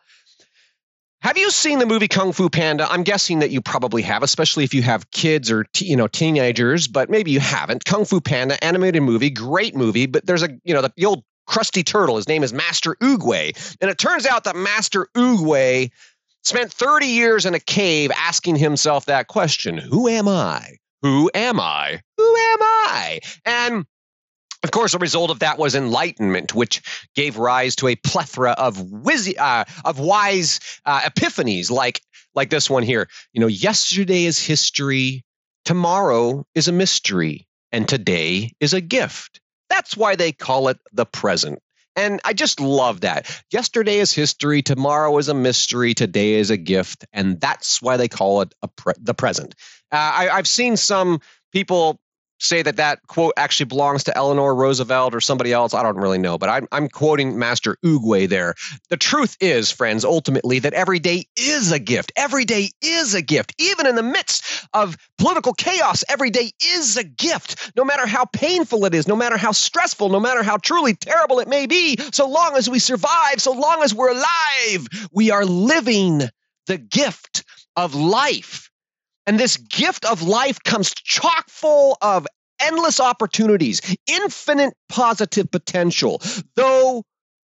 have 1.25 1.39
you 1.39 1.49
seen 1.49 1.79
the 1.79 1.87
movie 1.87 2.07
Kung 2.07 2.33
Fu 2.33 2.51
Panda? 2.51 2.87
I'm 2.87 3.01
guessing 3.01 3.39
that 3.39 3.49
you 3.49 3.59
probably 3.59 4.03
have, 4.03 4.21
especially 4.21 4.63
if 4.63 4.75
you 4.75 4.83
have 4.83 5.09
kids 5.09 5.49
or 5.49 5.63
t- 5.63 5.85
you 5.85 5.95
know 5.95 6.05
teenagers, 6.05 6.87
but 6.87 7.09
maybe 7.09 7.31
you 7.31 7.39
haven't. 7.39 7.83
Kung 7.83 8.05
Fu 8.05 8.21
Panda, 8.21 8.63
animated 8.63 9.01
movie, 9.01 9.31
great 9.31 9.75
movie, 9.75 10.05
but 10.05 10.23
there's 10.27 10.43
a 10.43 10.49
you 10.63 10.75
know 10.75 10.83
the, 10.83 10.93
the 10.95 11.05
old 11.05 11.23
crusty 11.47 11.81
turtle. 11.81 12.17
His 12.17 12.27
name 12.27 12.43
is 12.43 12.53
Master 12.53 12.95
Oogway, 13.01 13.75
and 13.81 13.89
it 13.89 13.97
turns 13.97 14.27
out 14.27 14.43
that 14.43 14.55
Master 14.55 15.07
Oogway 15.15 15.89
spent 16.43 16.71
30 16.71 17.07
years 17.07 17.47
in 17.47 17.55
a 17.55 17.59
cave 17.59 18.11
asking 18.15 18.57
himself 18.57 19.07
that 19.07 19.25
question 19.25 19.79
Who 19.79 20.07
am 20.07 20.27
I? 20.27 20.77
Who 21.01 21.31
am 21.33 21.59
I? 21.59 22.01
Who 22.17 22.35
am 22.35 22.61
I? 22.61 23.19
And 23.45 23.85
of 24.65 24.71
course, 24.71 24.93
the 24.93 24.97
result 24.97 25.29
of 25.29 25.39
that 25.39 25.59
was 25.59 25.75
enlightenment, 25.75 26.55
which 26.55 26.81
gave 27.15 27.37
rise 27.37 27.75
to 27.77 27.87
a 27.87 27.95
plethora 27.95 28.51
of 28.51 28.81
wiz- 28.91 29.35
uh, 29.37 29.63
of 29.85 29.99
wise 29.99 30.59
uh, 30.85 31.01
epiphanies, 31.01 31.69
like 31.69 32.01
like 32.33 32.49
this 32.49 32.67
one 32.67 32.81
here. 32.81 33.07
You 33.31 33.41
know, 33.41 33.47
yesterday 33.47 34.25
is 34.25 34.43
history, 34.43 35.23
tomorrow 35.65 36.47
is 36.55 36.67
a 36.67 36.71
mystery, 36.71 37.47
and 37.71 37.87
today 37.87 38.53
is 38.59 38.73
a 38.73 38.81
gift. 38.81 39.39
That's 39.69 39.95
why 39.95 40.15
they 40.15 40.31
call 40.31 40.69
it 40.69 40.79
the 40.91 41.05
present. 41.05 41.59
And 41.95 42.19
I 42.25 42.33
just 42.33 42.59
love 42.59 43.01
that. 43.01 43.43
Yesterday 43.51 43.99
is 43.99 44.11
history, 44.11 44.63
tomorrow 44.63 45.15
is 45.19 45.29
a 45.29 45.35
mystery, 45.35 45.93
today 45.93 46.33
is 46.33 46.49
a 46.49 46.57
gift, 46.57 47.05
and 47.13 47.39
that's 47.39 47.83
why 47.83 47.97
they 47.97 48.07
call 48.07 48.41
it 48.41 48.53
pre- 48.75 48.93
the 48.99 49.13
present. 49.13 49.53
Uh, 49.91 50.11
I, 50.13 50.29
I've 50.29 50.47
seen 50.47 50.75
some 50.75 51.21
people 51.53 51.99
say 52.39 52.61
that 52.61 52.77
that 52.77 52.99
quote 53.07 53.33
actually 53.37 53.65
belongs 53.65 54.03
to 54.05 54.17
Eleanor 54.17 54.53
Roosevelt 54.53 55.15
or 55.15 55.21
somebody 55.21 55.53
else. 55.53 55.73
I 55.73 55.83
don't 55.83 55.97
really 55.97 56.17
know, 56.17 56.37
but 56.37 56.49
I'm, 56.49 56.67
I'm 56.71 56.89
quoting 56.89 57.37
Master 57.37 57.77
Oogway 57.83 58.27
there. 58.27 58.55
The 58.89 58.97
truth 58.97 59.37
is, 59.39 59.71
friends, 59.71 60.03
ultimately, 60.03 60.59
that 60.59 60.73
every 60.73 60.99
day 60.99 61.25
is 61.37 61.71
a 61.71 61.79
gift. 61.79 62.11
Every 62.15 62.45
day 62.45 62.69
is 62.81 63.13
a 63.13 63.21
gift. 63.21 63.53
Even 63.57 63.87
in 63.87 63.95
the 63.95 64.03
midst 64.03 64.67
of 64.73 64.97
political 65.17 65.53
chaos, 65.53 66.03
every 66.09 66.29
day 66.29 66.51
is 66.63 66.97
a 66.97 67.03
gift. 67.03 67.71
No 67.75 67.83
matter 67.83 68.05
how 68.05 68.25
painful 68.25 68.85
it 68.85 68.93
is, 68.93 69.07
no 69.07 69.15
matter 69.15 69.37
how 69.37 69.51
stressful, 69.51 70.09
no 70.09 70.19
matter 70.19 70.43
how 70.43 70.57
truly 70.57 70.93
terrible 70.93 71.39
it 71.39 71.47
may 71.47 71.65
be, 71.65 71.97
so 72.11 72.27
long 72.27 72.55
as 72.55 72.69
we 72.69 72.79
survive, 72.79 73.41
so 73.41 73.53
long 73.53 73.81
as 73.83 73.93
we're 73.93 74.11
alive, 74.11 74.87
we 75.11 75.31
are 75.31 75.45
living 75.45 76.21
the 76.67 76.77
gift 76.77 77.43
of 77.75 77.95
life. 77.95 78.64
And 79.27 79.39
this 79.39 79.57
gift 79.57 80.05
of 80.05 80.21
life 80.21 80.61
comes 80.63 80.93
chock 80.93 81.49
full 81.49 81.97
of 82.01 82.27
endless 82.59 82.99
opportunities, 82.99 83.81
infinite 84.07 84.73
positive 84.89 85.49
potential, 85.51 86.21
though 86.55 87.03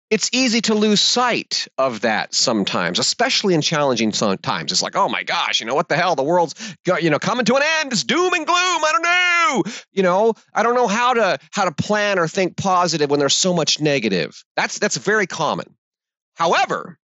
it's 0.10 0.30
easy 0.34 0.62
to 0.62 0.74
lose 0.74 1.00
sight 1.00 1.68
of 1.78 2.02
that 2.02 2.34
sometimes, 2.34 2.98
especially 2.98 3.54
in 3.54 3.62
challenging 3.62 4.12
times. 4.12 4.72
It's 4.72 4.82
like, 4.82 4.96
oh 4.96 5.08
my 5.08 5.24
gosh, 5.24 5.60
you 5.60 5.68
know 5.68 5.76
what 5.76 5.88
the 5.88 5.96
hell? 5.96 6.16
The 6.16 6.24
world's 6.24 6.56
you 7.00 7.10
know 7.10 7.20
coming 7.20 7.46
to 7.46 7.56
an 7.56 7.62
end. 7.80 7.94
It's 7.94 8.04
doom 8.04 8.34
and 8.34 8.46
gloom. 8.46 8.58
I 8.58 8.90
don't 8.92 9.04
know. 9.04 9.74
You 9.92 10.04
know, 10.04 10.34
I 10.54 10.64
don't 10.64 10.76
know 10.76 10.88
how 10.88 11.14
to 11.14 11.38
how 11.52 11.66
to 11.66 11.72
plan 11.72 12.18
or 12.18 12.28
think 12.28 12.58
positive 12.58 13.10
when 13.12 13.20
there's 13.20 13.36
so 13.36 13.54
much 13.54 13.80
negative. 13.80 14.44
That's 14.56 14.80
that's 14.80 14.98
very 14.98 15.28
common. 15.28 15.76
However, 16.36 16.98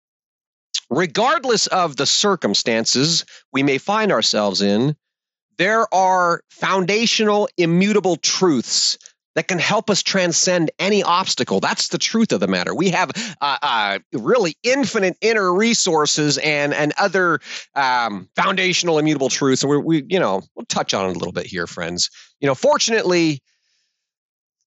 regardless 0.96 1.66
of 1.66 1.96
the 1.96 2.06
circumstances 2.06 3.24
we 3.52 3.62
may 3.62 3.78
find 3.78 4.12
ourselves 4.12 4.62
in, 4.62 4.96
there 5.58 5.92
are 5.94 6.42
foundational, 6.50 7.48
immutable 7.56 8.16
truths 8.16 8.98
that 9.34 9.48
can 9.48 9.58
help 9.58 9.90
us 9.90 10.02
transcend 10.02 10.70
any 10.78 11.02
obstacle. 11.02 11.60
That's 11.60 11.88
the 11.88 11.98
truth 11.98 12.32
of 12.32 12.40
the 12.40 12.46
matter. 12.46 12.74
We 12.74 12.90
have 12.90 13.10
uh, 13.40 13.58
uh, 13.62 13.98
really 14.12 14.56
infinite 14.62 15.16
inner 15.20 15.52
resources 15.52 16.38
and 16.38 16.72
and 16.72 16.92
other 16.98 17.40
um, 17.74 18.28
foundational, 18.36 18.98
immutable 18.98 19.28
truths. 19.28 19.62
And 19.62 19.70
we, 19.70 19.78
we, 19.78 20.04
you 20.08 20.20
know, 20.20 20.42
we'll 20.54 20.66
touch 20.66 20.94
on 20.94 21.10
it 21.10 21.16
a 21.16 21.18
little 21.18 21.32
bit 21.32 21.46
here, 21.46 21.66
friends. 21.66 22.10
You 22.40 22.46
know, 22.46 22.54
fortunately, 22.54 23.40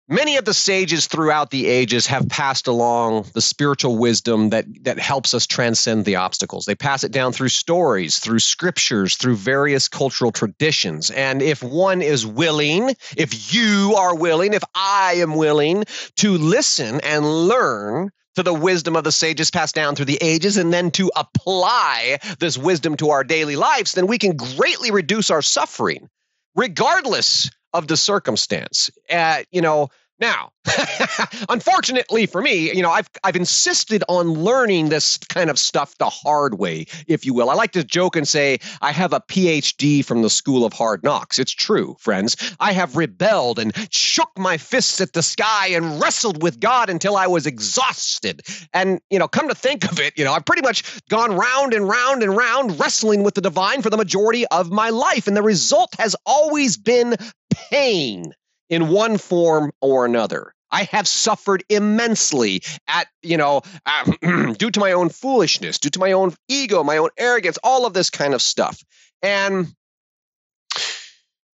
Many 0.10 0.36
of 0.36 0.44
the 0.44 0.54
sages 0.54 1.08
throughout 1.08 1.50
the 1.50 1.66
ages 1.66 2.08
have 2.08 2.28
passed 2.28 2.68
along 2.68 3.26
the 3.34 3.42
spiritual 3.42 3.98
wisdom 3.98 4.50
that, 4.50 4.66
that 4.84 5.00
helps 5.00 5.34
us 5.34 5.48
transcend 5.48 6.04
the 6.04 6.18
obstacles. 6.18 6.66
They 6.66 6.76
pass 6.76 7.06
it 7.06 7.14
down 7.14 7.32
through 7.32 7.50
stories, 7.50 8.20
through 8.20 8.40
scriptures, 8.40 9.16
through 9.16 9.38
various 9.38 9.88
cultural 9.88 10.34
traditions. 10.34 11.10
And 11.10 11.42
if 11.42 11.64
one 11.64 12.02
is 12.02 12.28
willing, 12.28 12.96
if 13.16 13.54
you 13.54 13.96
are 13.98 14.14
willing, 14.14 14.54
if 14.54 14.64
I 14.76 15.14
am 15.20 15.36
willing 15.36 15.86
to 16.18 16.38
listen 16.38 17.00
and 17.00 17.48
learn 17.48 18.10
to 18.36 18.44
the 18.44 18.54
wisdom 18.54 18.98
of 18.98 19.06
the 19.06 19.12
sages 19.12 19.52
passed 19.52 19.76
down 19.76 19.96
through 19.96 20.06
the 20.06 20.20
ages 20.22 20.58
and 20.58 20.74
then 20.74 20.92
to 20.92 21.12
apply 21.16 22.20
this 22.40 22.58
wisdom 22.58 22.98
to 22.98 23.12
our 23.12 23.24
daily 23.24 23.56
lives, 23.56 23.94
then 23.94 24.08
we 24.08 24.18
can 24.18 24.36
greatly 24.36 24.92
reduce 24.92 25.32
our 25.32 25.42
suffering, 25.42 26.10
regardless 26.56 27.50
of 27.74 27.88
the 27.88 27.98
circumstance. 27.98 28.90
Uh, 29.10 29.44
you 29.52 29.62
know, 29.62 29.90
now, 30.20 30.52
unfortunately 31.50 32.28
for 32.28 32.42
me, 32.42 32.74
you 32.74 32.82
know, 32.82 32.92
I've 32.92 33.10
I've 33.24 33.36
insisted 33.36 34.04
on 34.08 34.34
learning 34.34 34.90
this 34.90 35.18
kind 35.18 35.50
of 35.50 35.60
stuff 35.60 35.98
the 35.98 36.10
hard 36.10 36.60
way, 36.60 36.86
if 37.08 37.26
you 37.26 37.34
will. 37.34 37.50
I 37.50 37.56
like 37.56 37.72
to 37.72 37.84
joke 37.84 38.16
and 38.16 38.28
say 38.28 38.60
I 38.82 38.92
have 38.92 39.12
a 39.12 39.20
PhD 39.20 40.06
from 40.06 40.22
the 40.22 40.30
School 40.30 40.66
of 40.66 40.72
Hard 40.72 41.04
Knocks. 41.04 41.40
It's 41.40 41.52
true, 41.52 41.98
friends. 42.00 42.56
I 42.60 42.72
have 42.74 42.96
rebelled 42.96 43.60
and 43.60 43.74
shook 43.94 44.30
my 44.38 44.58
fists 44.58 45.02
at 45.02 45.14
the 45.14 45.24
sky 45.24 45.68
and 45.70 46.00
wrestled 46.00 46.42
with 46.42 46.60
God 46.60 46.90
until 46.90 47.18
I 47.18 47.28
was 47.28 47.46
exhausted. 47.46 48.44
And, 48.74 49.02
you 49.10 49.20
know, 49.20 49.28
come 49.28 49.50
to 49.50 49.56
think 49.56 49.92
of 49.92 50.00
it, 50.00 50.18
you 50.18 50.24
know, 50.24 50.34
I've 50.34 50.46
pretty 50.46 50.62
much 50.62 51.06
gone 51.10 51.36
round 51.36 51.74
and 51.74 51.88
round 51.88 52.24
and 52.24 52.38
round 52.38 52.80
wrestling 52.80 53.24
with 53.24 53.34
the 53.34 53.42
divine 53.42 53.82
for 53.82 53.90
the 53.90 53.98
majority 53.98 54.46
of 54.48 54.72
my 54.72 54.90
life, 54.90 55.28
and 55.28 55.36
the 55.36 55.44
result 55.44 55.96
has 56.00 56.16
always 56.26 56.78
been 56.78 57.18
pain 57.70 58.34
in 58.70 58.88
one 58.90 59.18
form 59.18 59.72
or 59.82 60.06
another. 60.06 60.54
I 60.72 60.84
have 60.86 61.08
suffered 61.08 61.64
immensely 61.70 62.64
at, 62.88 63.08
you 63.22 63.38
know, 63.38 63.62
due 64.22 64.72
to 64.72 64.80
my 64.80 64.94
own 64.94 65.10
foolishness, 65.10 65.78
due 65.78 65.92
to 65.92 66.00
my 66.00 66.14
own 66.14 66.34
ego, 66.48 66.84
my 66.84 66.98
own 66.98 67.10
arrogance, 67.18 67.60
all 67.64 67.86
of 67.86 67.94
this 67.94 68.10
kind 68.10 68.34
of 68.34 68.42
stuff. 68.42 68.84
And 69.22 69.68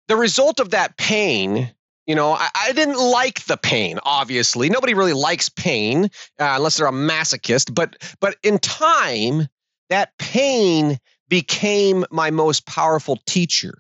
the 0.08 0.16
result 0.16 0.60
of 0.60 0.70
that 0.70 0.98
pain, 0.98 1.74
you 2.06 2.14
know, 2.14 2.32
I, 2.32 2.50
I 2.56 2.74
didn't 2.74 3.00
like 3.00 3.44
the 3.46 3.58
pain. 3.58 4.00
Obviously, 4.04 4.70
nobody 4.70 4.94
really 4.94 5.14
likes 5.14 5.50
pain 5.50 6.06
uh, 6.40 6.54
unless 6.56 6.78
they're 6.78 6.88
a 6.88 6.92
masochist. 6.92 7.74
But 7.74 7.98
but 8.20 8.38
in 8.44 8.60
time, 8.60 9.48
that 9.90 10.12
pain 10.20 11.00
became 11.28 12.06
my 12.12 12.30
most 12.30 12.66
powerful 12.68 13.18
teacher. 13.26 13.74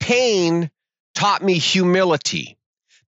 Pain 0.00 0.70
taught 1.20 1.42
me 1.42 1.58
humility. 1.58 2.56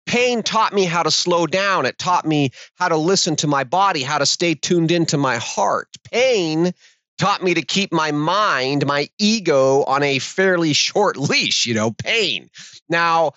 Pain 0.04 0.42
taught 0.42 0.72
me 0.72 0.84
how 0.84 1.04
to 1.04 1.12
slow 1.12 1.46
down. 1.46 1.86
It 1.86 1.96
taught 1.96 2.26
me 2.26 2.50
how 2.74 2.88
to 2.88 2.96
listen 2.96 3.36
to 3.36 3.46
my 3.46 3.62
body, 3.62 4.02
how 4.02 4.18
to 4.18 4.26
stay 4.26 4.56
tuned 4.56 4.90
into 4.90 5.16
my 5.16 5.36
heart. 5.36 5.86
Pain 6.10 6.72
taught 7.18 7.40
me 7.40 7.54
to 7.54 7.62
keep 7.62 7.92
my 7.92 8.10
mind, 8.10 8.84
my 8.84 9.08
ego 9.20 9.84
on 9.84 10.02
a 10.02 10.18
fairly 10.18 10.72
short 10.72 11.16
leash, 11.30 11.66
you 11.66 11.74
know, 11.74 11.92
pain. 11.92 12.50
Now, 12.88 13.34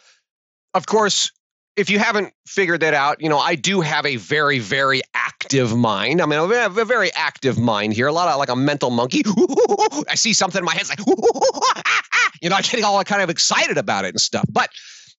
of 0.73 0.87
course, 0.87 1.31
if 1.75 1.89
you 1.89 1.99
haven't 1.99 2.33
figured 2.45 2.81
that 2.81 2.93
out, 2.93 3.21
you 3.21 3.29
know, 3.29 3.39
I 3.39 3.55
do 3.55 3.81
have 3.81 4.05
a 4.05 4.17
very, 4.17 4.59
very 4.59 5.01
active 5.13 5.75
mind. 5.75 6.21
I 6.21 6.25
mean, 6.25 6.39
I 6.39 6.55
have 6.55 6.77
a 6.77 6.85
very 6.85 7.11
active 7.13 7.57
mind 7.57 7.93
here, 7.93 8.07
a 8.07 8.11
lot 8.11 8.27
of 8.27 8.37
like 8.37 8.49
a 8.49 8.55
mental 8.55 8.91
monkey. 8.91 9.23
I 10.09 10.15
see 10.15 10.33
something 10.33 10.59
in 10.59 10.65
my 10.65 10.73
head, 10.73 10.81
it's 10.81 10.89
like, 10.89 10.99
you 12.41 12.49
know, 12.49 12.55
I'm 12.55 12.61
getting 12.61 12.83
all 12.83 13.03
kind 13.03 13.21
of 13.21 13.29
excited 13.29 13.77
about 13.77 14.05
it 14.05 14.09
and 14.09 14.21
stuff. 14.21 14.45
But, 14.49 14.69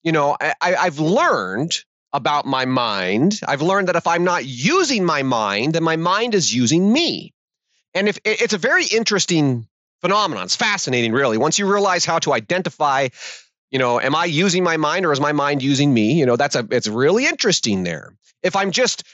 you 0.02 0.12
know, 0.12 0.36
I, 0.40 0.54
I've 0.60 1.00
learned 1.00 1.76
about 2.12 2.46
my 2.46 2.64
mind. 2.64 3.40
I've 3.46 3.62
learned 3.62 3.88
that 3.88 3.96
if 3.96 4.06
I'm 4.06 4.22
not 4.22 4.44
using 4.44 5.04
my 5.04 5.24
mind, 5.24 5.74
then 5.74 5.82
my 5.82 5.96
mind 5.96 6.34
is 6.34 6.54
using 6.54 6.92
me. 6.92 7.34
And 7.94 8.08
if 8.08 8.18
it's 8.24 8.54
a 8.54 8.58
very 8.58 8.84
interesting 8.84 9.66
phenomenon, 10.00 10.44
it's 10.44 10.56
fascinating, 10.56 11.12
really. 11.12 11.38
Once 11.38 11.58
you 11.58 11.70
realize 11.70 12.04
how 12.04 12.20
to 12.20 12.32
identify 12.32 13.08
you 13.70 13.78
know 13.78 14.00
am 14.00 14.14
i 14.14 14.24
using 14.24 14.62
my 14.62 14.76
mind 14.76 15.06
or 15.06 15.12
is 15.12 15.20
my 15.20 15.32
mind 15.32 15.62
using 15.62 15.92
me 15.92 16.12
you 16.18 16.26
know 16.26 16.36
that's 16.36 16.56
a 16.56 16.66
it's 16.70 16.88
really 16.88 17.26
interesting 17.26 17.84
there 17.84 18.14
if 18.42 18.56
i'm 18.56 18.70
just 18.70 19.04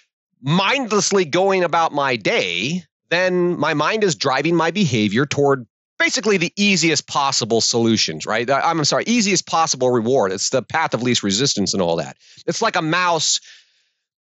mindlessly 0.42 1.24
going 1.24 1.64
about 1.64 1.92
my 1.92 2.16
day 2.16 2.82
then 3.10 3.58
my 3.58 3.74
mind 3.74 4.04
is 4.04 4.14
driving 4.14 4.54
my 4.54 4.70
behavior 4.70 5.26
toward 5.26 5.66
basically 6.00 6.38
the 6.38 6.52
easiest 6.56 7.06
possible 7.06 7.60
solutions, 7.60 8.24
right? 8.24 8.50
I'm 8.50 8.84
sorry, 8.84 9.04
easiest 9.06 9.46
possible 9.46 9.90
reward. 9.90 10.32
It's 10.32 10.48
the 10.48 10.62
path 10.62 10.94
of 10.94 11.02
least 11.02 11.22
resistance 11.22 11.74
and 11.74 11.82
all 11.82 11.96
that. 11.96 12.16
It's 12.46 12.62
like 12.62 12.74
a 12.74 12.82
mouse 12.82 13.40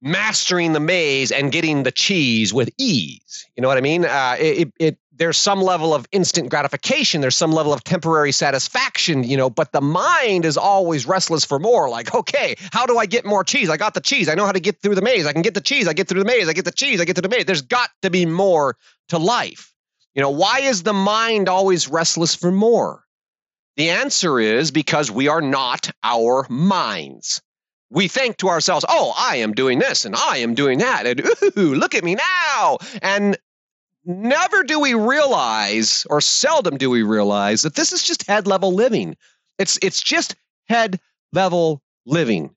mastering 0.01 0.73
the 0.73 0.79
maze 0.79 1.31
and 1.31 1.51
getting 1.51 1.83
the 1.83 1.91
cheese 1.91 2.53
with 2.53 2.69
ease. 2.77 3.45
You 3.55 3.61
know 3.61 3.67
what 3.67 3.77
I 3.77 3.81
mean? 3.81 4.05
Uh, 4.05 4.35
it, 4.39 4.73
it, 4.79 4.97
there's 5.17 5.37
some 5.37 5.61
level 5.61 5.93
of 5.93 6.07
instant 6.11 6.49
gratification. 6.49 7.21
There's 7.21 7.35
some 7.35 7.51
level 7.51 7.73
of 7.73 7.83
temporary 7.83 8.31
satisfaction, 8.31 9.23
you 9.23 9.37
know, 9.37 9.49
but 9.49 9.71
the 9.71 9.81
mind 9.81 10.45
is 10.45 10.57
always 10.57 11.05
restless 11.05 11.43
for 11.43 11.59
more. 11.59 11.89
Like, 11.89 12.13
okay, 12.15 12.55
how 12.71 12.85
do 12.85 12.97
I 12.97 13.05
get 13.05 13.25
more 13.25 13.43
cheese? 13.43 13.69
I 13.69 13.77
got 13.77 13.93
the 13.93 14.01
cheese. 14.01 14.29
I 14.29 14.35
know 14.35 14.45
how 14.45 14.51
to 14.51 14.59
get 14.59 14.81
through 14.81 14.95
the 14.95 15.01
maze. 15.01 15.25
I 15.25 15.33
can 15.33 15.41
get 15.41 15.53
the 15.53 15.61
cheese. 15.61 15.87
I 15.87 15.93
get 15.93 16.07
through 16.07 16.19
the 16.19 16.25
maze. 16.25 16.47
I 16.47 16.53
get 16.53 16.65
the 16.65 16.71
cheese. 16.71 17.01
I 17.01 17.05
get 17.05 17.15
through 17.15 17.29
the 17.29 17.35
maze. 17.35 17.45
There's 17.45 17.61
got 17.61 17.89
to 18.01 18.09
be 18.09 18.25
more 18.25 18.77
to 19.09 19.17
life. 19.17 19.73
You 20.13 20.21
know, 20.21 20.31
why 20.31 20.61
is 20.61 20.83
the 20.83 20.93
mind 20.93 21.49
always 21.49 21.87
restless 21.87 22.35
for 22.35 22.51
more? 22.51 23.03
The 23.75 23.91
answer 23.91 24.39
is 24.39 24.71
because 24.71 25.11
we 25.11 25.27
are 25.27 25.41
not 25.41 25.91
our 26.03 26.47
minds 26.49 27.41
we 27.89 28.07
think 28.07 28.37
to 28.37 28.49
ourselves, 28.49 28.85
oh, 28.87 29.13
I 29.17 29.37
am 29.37 29.53
doing 29.53 29.79
this 29.79 30.05
and 30.05 30.15
I 30.15 30.37
am 30.37 30.55
doing 30.55 30.79
that. 30.79 31.05
And 31.05 31.21
ooh, 31.57 31.75
look 31.75 31.95
at 31.95 32.03
me 32.03 32.15
now. 32.15 32.77
And 33.01 33.37
never 34.07 34.63
do 34.63 34.79
we 34.79 34.93
realize, 34.93 36.07
or 36.09 36.21
seldom 36.21 36.77
do 36.77 36.89
we 36.89 37.03
realize, 37.03 37.61
that 37.63 37.75
this 37.75 37.91
is 37.91 38.03
just 38.03 38.25
head 38.27 38.47
level 38.47 38.73
living. 38.73 39.15
It's, 39.59 39.77
it's 39.81 40.01
just 40.01 40.35
head 40.67 40.99
level 41.33 41.81
living. 42.05 42.55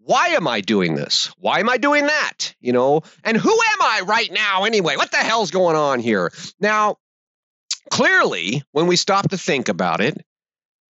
Why 0.00 0.28
am 0.28 0.48
I 0.48 0.60
doing 0.60 0.94
this? 0.94 1.32
Why 1.38 1.60
am 1.60 1.68
I 1.68 1.76
doing 1.76 2.06
that? 2.06 2.54
You 2.60 2.72
know, 2.72 3.02
and 3.24 3.36
who 3.36 3.52
am 3.52 3.82
I 3.82 4.02
right 4.06 4.32
now 4.32 4.64
anyway? 4.64 4.96
What 4.96 5.10
the 5.10 5.18
hell's 5.18 5.50
going 5.50 5.76
on 5.76 6.00
here? 6.00 6.32
Now, 6.58 6.96
clearly, 7.90 8.62
when 8.72 8.86
we 8.86 8.96
stop 8.96 9.30
to 9.30 9.38
think 9.38 9.68
about 9.68 10.00
it, 10.00 10.24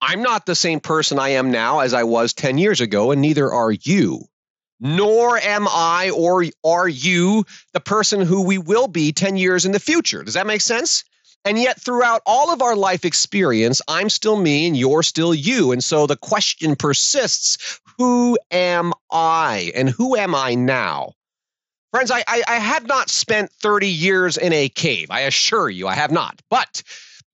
I'm 0.00 0.22
not 0.22 0.46
the 0.46 0.54
same 0.54 0.80
person 0.80 1.18
I 1.18 1.30
am 1.30 1.50
now 1.50 1.80
as 1.80 1.94
I 1.94 2.04
was 2.04 2.32
10 2.32 2.58
years 2.58 2.80
ago, 2.80 3.10
and 3.10 3.20
neither 3.20 3.52
are 3.52 3.72
you. 3.72 4.24
Nor 4.80 5.38
am 5.38 5.66
I 5.68 6.10
or 6.10 6.44
are 6.64 6.88
you 6.88 7.44
the 7.72 7.80
person 7.80 8.20
who 8.20 8.42
we 8.42 8.58
will 8.58 8.88
be 8.88 9.12
10 9.12 9.36
years 9.36 9.66
in 9.66 9.72
the 9.72 9.80
future. 9.80 10.22
Does 10.22 10.34
that 10.34 10.46
make 10.46 10.60
sense? 10.60 11.04
And 11.44 11.58
yet, 11.58 11.80
throughout 11.80 12.22
all 12.26 12.50
of 12.52 12.62
our 12.62 12.76
life 12.76 13.04
experience, 13.04 13.80
I'm 13.88 14.10
still 14.10 14.36
me 14.36 14.66
and 14.66 14.76
you're 14.76 15.02
still 15.02 15.32
you. 15.32 15.72
And 15.72 15.82
so 15.82 16.06
the 16.06 16.16
question 16.16 16.76
persists 16.76 17.80
who 17.96 18.38
am 18.50 18.92
I? 19.10 19.72
And 19.74 19.88
who 19.88 20.16
am 20.16 20.34
I 20.34 20.54
now? 20.54 21.14
Friends, 21.90 22.10
I, 22.10 22.22
I, 22.28 22.42
I 22.46 22.56
have 22.56 22.86
not 22.86 23.08
spent 23.08 23.50
30 23.62 23.88
years 23.88 24.36
in 24.36 24.52
a 24.52 24.68
cave. 24.68 25.10
I 25.10 25.20
assure 25.20 25.70
you, 25.70 25.88
I 25.88 25.94
have 25.94 26.12
not. 26.12 26.40
But, 26.50 26.82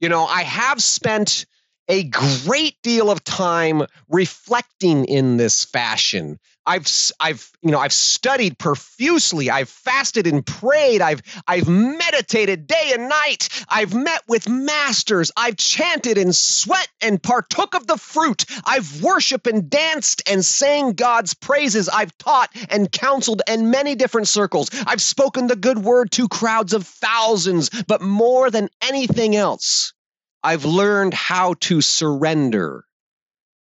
you 0.00 0.08
know, 0.08 0.24
I 0.26 0.42
have 0.42 0.82
spent 0.82 1.44
a 1.88 2.04
great 2.04 2.76
deal 2.82 3.10
of 3.10 3.24
time 3.24 3.82
reflecting 4.08 5.04
in 5.04 5.36
this 5.36 5.64
fashion. 5.64 6.38
I've 6.66 6.88
I've 7.20 7.50
you 7.62 7.70
know 7.70 7.78
I've 7.78 7.92
studied 7.92 8.58
profusely. 8.58 9.50
I've 9.50 9.68
fasted 9.68 10.26
and 10.26 10.44
prayed. 10.44 11.02
I've 11.02 11.22
I've 11.46 11.68
meditated 11.68 12.66
day 12.66 12.92
and 12.94 13.08
night. 13.08 13.48
I've 13.68 13.94
met 13.94 14.22
with 14.28 14.48
masters. 14.48 15.30
I've 15.36 15.56
chanted 15.56 16.16
and 16.16 16.34
sweat 16.34 16.88
and 17.02 17.22
partook 17.22 17.74
of 17.74 17.86
the 17.86 17.98
fruit. 17.98 18.46
I've 18.64 19.02
worshiped 19.02 19.46
and 19.46 19.68
danced 19.68 20.22
and 20.30 20.44
sang 20.44 20.92
God's 20.92 21.34
praises. 21.34 21.88
I've 21.88 22.16
taught 22.18 22.50
and 22.70 22.90
counseled 22.90 23.42
in 23.48 23.70
many 23.70 23.94
different 23.94 24.28
circles. 24.28 24.70
I've 24.86 25.02
spoken 25.02 25.46
the 25.46 25.56
good 25.56 25.78
word 25.78 26.10
to 26.12 26.28
crowds 26.28 26.72
of 26.72 26.86
thousands, 26.86 27.70
but 27.86 28.00
more 28.02 28.50
than 28.50 28.68
anything 28.82 29.36
else, 29.36 29.93
I've 30.44 30.66
learned 30.66 31.14
how 31.14 31.54
to 31.60 31.80
surrender 31.80 32.84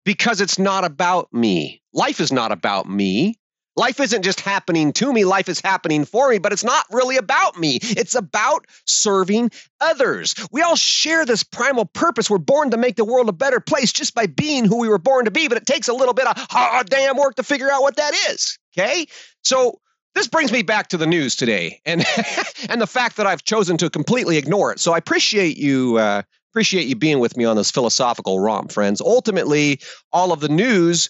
because 0.04 0.40
it's 0.40 0.58
not 0.58 0.84
about 0.84 1.32
me. 1.32 1.80
Life 1.94 2.20
is 2.20 2.32
not 2.32 2.50
about 2.50 2.88
me. 2.88 3.38
Life 3.74 4.00
isn't 4.00 4.22
just 4.22 4.40
happening 4.40 4.92
to 4.94 5.10
me, 5.10 5.24
life 5.24 5.48
is 5.48 5.58
happening 5.60 6.04
for 6.04 6.28
me, 6.28 6.38
but 6.38 6.52
it's 6.52 6.64
not 6.64 6.84
really 6.90 7.16
about 7.16 7.58
me. 7.58 7.78
It's 7.80 8.14
about 8.14 8.66
serving 8.86 9.50
others. 9.80 10.34
We 10.50 10.60
all 10.60 10.76
share 10.76 11.24
this 11.24 11.42
primal 11.42 11.86
purpose. 11.86 12.28
We're 12.28 12.36
born 12.36 12.72
to 12.72 12.76
make 12.76 12.96
the 12.96 13.04
world 13.04 13.30
a 13.30 13.32
better 13.32 13.60
place 13.60 13.90
just 13.90 14.14
by 14.14 14.26
being 14.26 14.66
who 14.66 14.78
we 14.78 14.88
were 14.88 14.98
born 14.98 15.24
to 15.24 15.30
be, 15.30 15.48
but 15.48 15.56
it 15.56 15.64
takes 15.64 15.88
a 15.88 15.94
little 15.94 16.12
bit 16.12 16.26
of 16.26 16.34
hard 16.50 16.90
damn 16.90 17.16
work 17.16 17.36
to 17.36 17.42
figure 17.42 17.70
out 17.70 17.80
what 17.80 17.96
that 17.96 18.12
is. 18.30 18.58
Okay? 18.76 19.06
So 19.42 19.80
this 20.14 20.28
brings 20.28 20.52
me 20.52 20.62
back 20.62 20.88
to 20.88 20.98
the 20.98 21.06
news 21.06 21.36
today 21.36 21.80
and 21.86 22.04
and 22.68 22.78
the 22.78 22.86
fact 22.86 23.16
that 23.16 23.26
I've 23.26 23.42
chosen 23.42 23.78
to 23.78 23.88
completely 23.88 24.36
ignore 24.36 24.72
it. 24.72 24.80
So 24.80 24.92
I 24.92 24.98
appreciate 24.98 25.56
you 25.56 25.96
uh, 25.96 26.22
Appreciate 26.52 26.86
you 26.86 26.96
being 26.96 27.18
with 27.18 27.34
me 27.34 27.46
on 27.46 27.56
this 27.56 27.70
philosophical 27.70 28.38
romp, 28.38 28.72
friends. 28.72 29.00
Ultimately, 29.00 29.80
all 30.12 30.32
of 30.32 30.40
the 30.40 30.50
news 30.50 31.08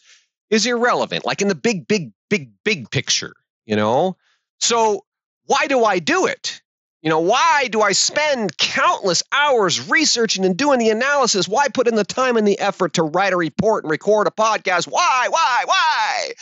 is 0.51 0.67
irrelevant, 0.67 1.27
like 1.27 1.43
in 1.43 1.49
the 1.49 1.57
big, 1.57 1.89
big, 1.89 2.13
big, 2.31 2.53
big 2.65 2.89
picture, 2.93 3.33
you 3.67 3.75
know? 3.75 4.17
So, 4.61 5.05
why 5.47 5.67
do 5.67 5.85
I 5.85 5.99
do 5.99 6.27
it? 6.27 6.63
You 7.03 7.11
know, 7.11 7.19
why 7.19 7.67
do 7.73 7.83
I 7.83 7.91
spend 7.91 8.57
countless 8.57 9.25
hours 9.33 9.91
researching 9.91 10.45
and 10.45 10.57
doing 10.57 10.79
the 10.79 10.91
analysis? 10.91 11.49
Why 11.49 11.67
put 11.67 11.89
in 11.89 11.97
the 11.97 12.05
time 12.05 12.37
and 12.37 12.47
the 12.47 12.61
effort 12.61 12.93
to 12.93 13.03
write 13.03 13.33
a 13.33 13.37
report 13.37 13.83
and 13.83 13.91
record 13.91 14.29
a 14.29 14.31
podcast? 14.31 14.87
Why, 14.87 15.27
why, 15.29 15.65
why? 15.67 16.33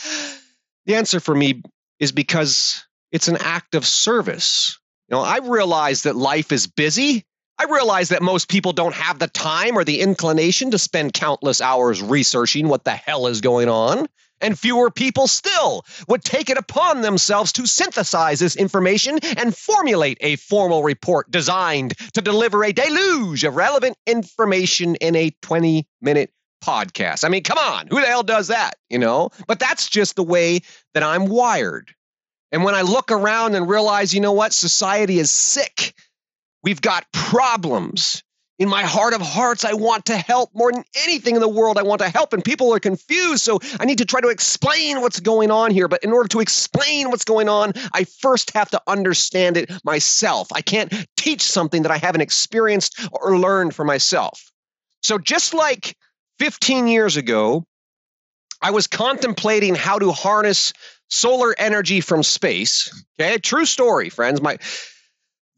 The 0.85 0.93
answer 0.93 1.19
for 1.19 1.33
me 1.33 1.63
is 1.99 2.11
because 2.11 2.85
it's 3.11 3.27
an 3.27 3.37
act 3.37 3.73
of 3.73 3.87
service. 3.87 4.77
You 5.09 5.15
know, 5.15 5.23
I 5.23 5.37
realize 5.37 6.03
that 6.03 6.15
life 6.15 6.51
is 6.51 6.67
busy 6.67 7.25
I 7.61 7.65
realize 7.65 8.09
that 8.09 8.23
most 8.23 8.49
people 8.49 8.73
don't 8.73 8.95
have 8.95 9.19
the 9.19 9.27
time 9.27 9.77
or 9.77 9.83
the 9.83 9.99
inclination 9.99 10.71
to 10.71 10.79
spend 10.79 11.13
countless 11.13 11.61
hours 11.61 12.01
researching 12.01 12.67
what 12.67 12.85
the 12.85 12.95
hell 12.95 13.27
is 13.27 13.39
going 13.39 13.69
on. 13.69 14.07
And 14.41 14.57
fewer 14.57 14.89
people 14.89 15.27
still 15.27 15.85
would 16.07 16.23
take 16.23 16.49
it 16.49 16.57
upon 16.57 17.01
themselves 17.01 17.51
to 17.51 17.67
synthesize 17.67 18.39
this 18.39 18.55
information 18.55 19.19
and 19.37 19.55
formulate 19.55 20.17
a 20.21 20.37
formal 20.37 20.81
report 20.81 21.29
designed 21.29 21.93
to 22.15 22.21
deliver 22.23 22.63
a 22.63 22.73
deluge 22.73 23.43
of 23.43 23.55
relevant 23.55 23.95
information 24.07 24.95
in 24.95 25.15
a 25.15 25.29
20 25.43 25.87
minute 26.01 26.33
podcast. 26.65 27.23
I 27.23 27.29
mean, 27.29 27.43
come 27.43 27.59
on, 27.59 27.85
who 27.85 28.01
the 28.01 28.07
hell 28.07 28.23
does 28.23 28.47
that? 28.47 28.73
You 28.89 28.97
know? 28.97 29.29
But 29.45 29.59
that's 29.59 29.87
just 29.87 30.15
the 30.15 30.23
way 30.23 30.61
that 30.95 31.03
I'm 31.03 31.27
wired. 31.27 31.93
And 32.51 32.63
when 32.63 32.73
I 32.73 32.81
look 32.81 33.11
around 33.11 33.53
and 33.53 33.69
realize, 33.69 34.15
you 34.15 34.19
know 34.19 34.33
what, 34.33 34.51
society 34.51 35.19
is 35.19 35.29
sick 35.29 35.93
We've 36.63 36.81
got 36.81 37.05
problems. 37.11 38.23
In 38.59 38.69
my 38.69 38.83
heart 38.83 39.15
of 39.15 39.21
hearts, 39.21 39.65
I 39.65 39.73
want 39.73 40.05
to 40.05 40.17
help 40.17 40.51
more 40.53 40.71
than 40.71 40.83
anything 41.03 41.33
in 41.33 41.41
the 41.41 41.47
world. 41.47 41.79
I 41.79 41.81
want 41.81 41.99
to 42.01 42.09
help, 42.09 42.31
and 42.31 42.43
people 42.43 42.71
are 42.71 42.79
confused. 42.79 43.41
So 43.41 43.59
I 43.79 43.85
need 43.85 43.97
to 43.97 44.05
try 44.05 44.21
to 44.21 44.27
explain 44.27 45.01
what's 45.01 45.19
going 45.19 45.49
on 45.49 45.71
here. 45.71 45.87
But 45.87 46.03
in 46.03 46.11
order 46.11 46.27
to 46.29 46.41
explain 46.41 47.09
what's 47.09 47.25
going 47.25 47.49
on, 47.49 47.73
I 47.91 48.03
first 48.03 48.51
have 48.51 48.69
to 48.71 48.81
understand 48.85 49.57
it 49.57 49.71
myself. 49.83 50.47
I 50.53 50.61
can't 50.61 50.93
teach 51.17 51.41
something 51.41 51.81
that 51.81 51.91
I 51.91 51.97
haven't 51.97 52.21
experienced 52.21 53.01
or 53.11 53.39
learned 53.39 53.73
for 53.73 53.83
myself. 53.83 54.51
So 55.01 55.17
just 55.17 55.55
like 55.55 55.95
15 56.37 56.87
years 56.87 57.17
ago, 57.17 57.65
I 58.61 58.69
was 58.69 58.85
contemplating 58.85 59.73
how 59.73 59.97
to 59.97 60.11
harness 60.11 60.71
solar 61.07 61.55
energy 61.57 61.99
from 61.99 62.21
space. 62.21 63.03
Okay, 63.19 63.39
true 63.39 63.65
story, 63.65 64.09
friends. 64.09 64.39
My 64.39 64.57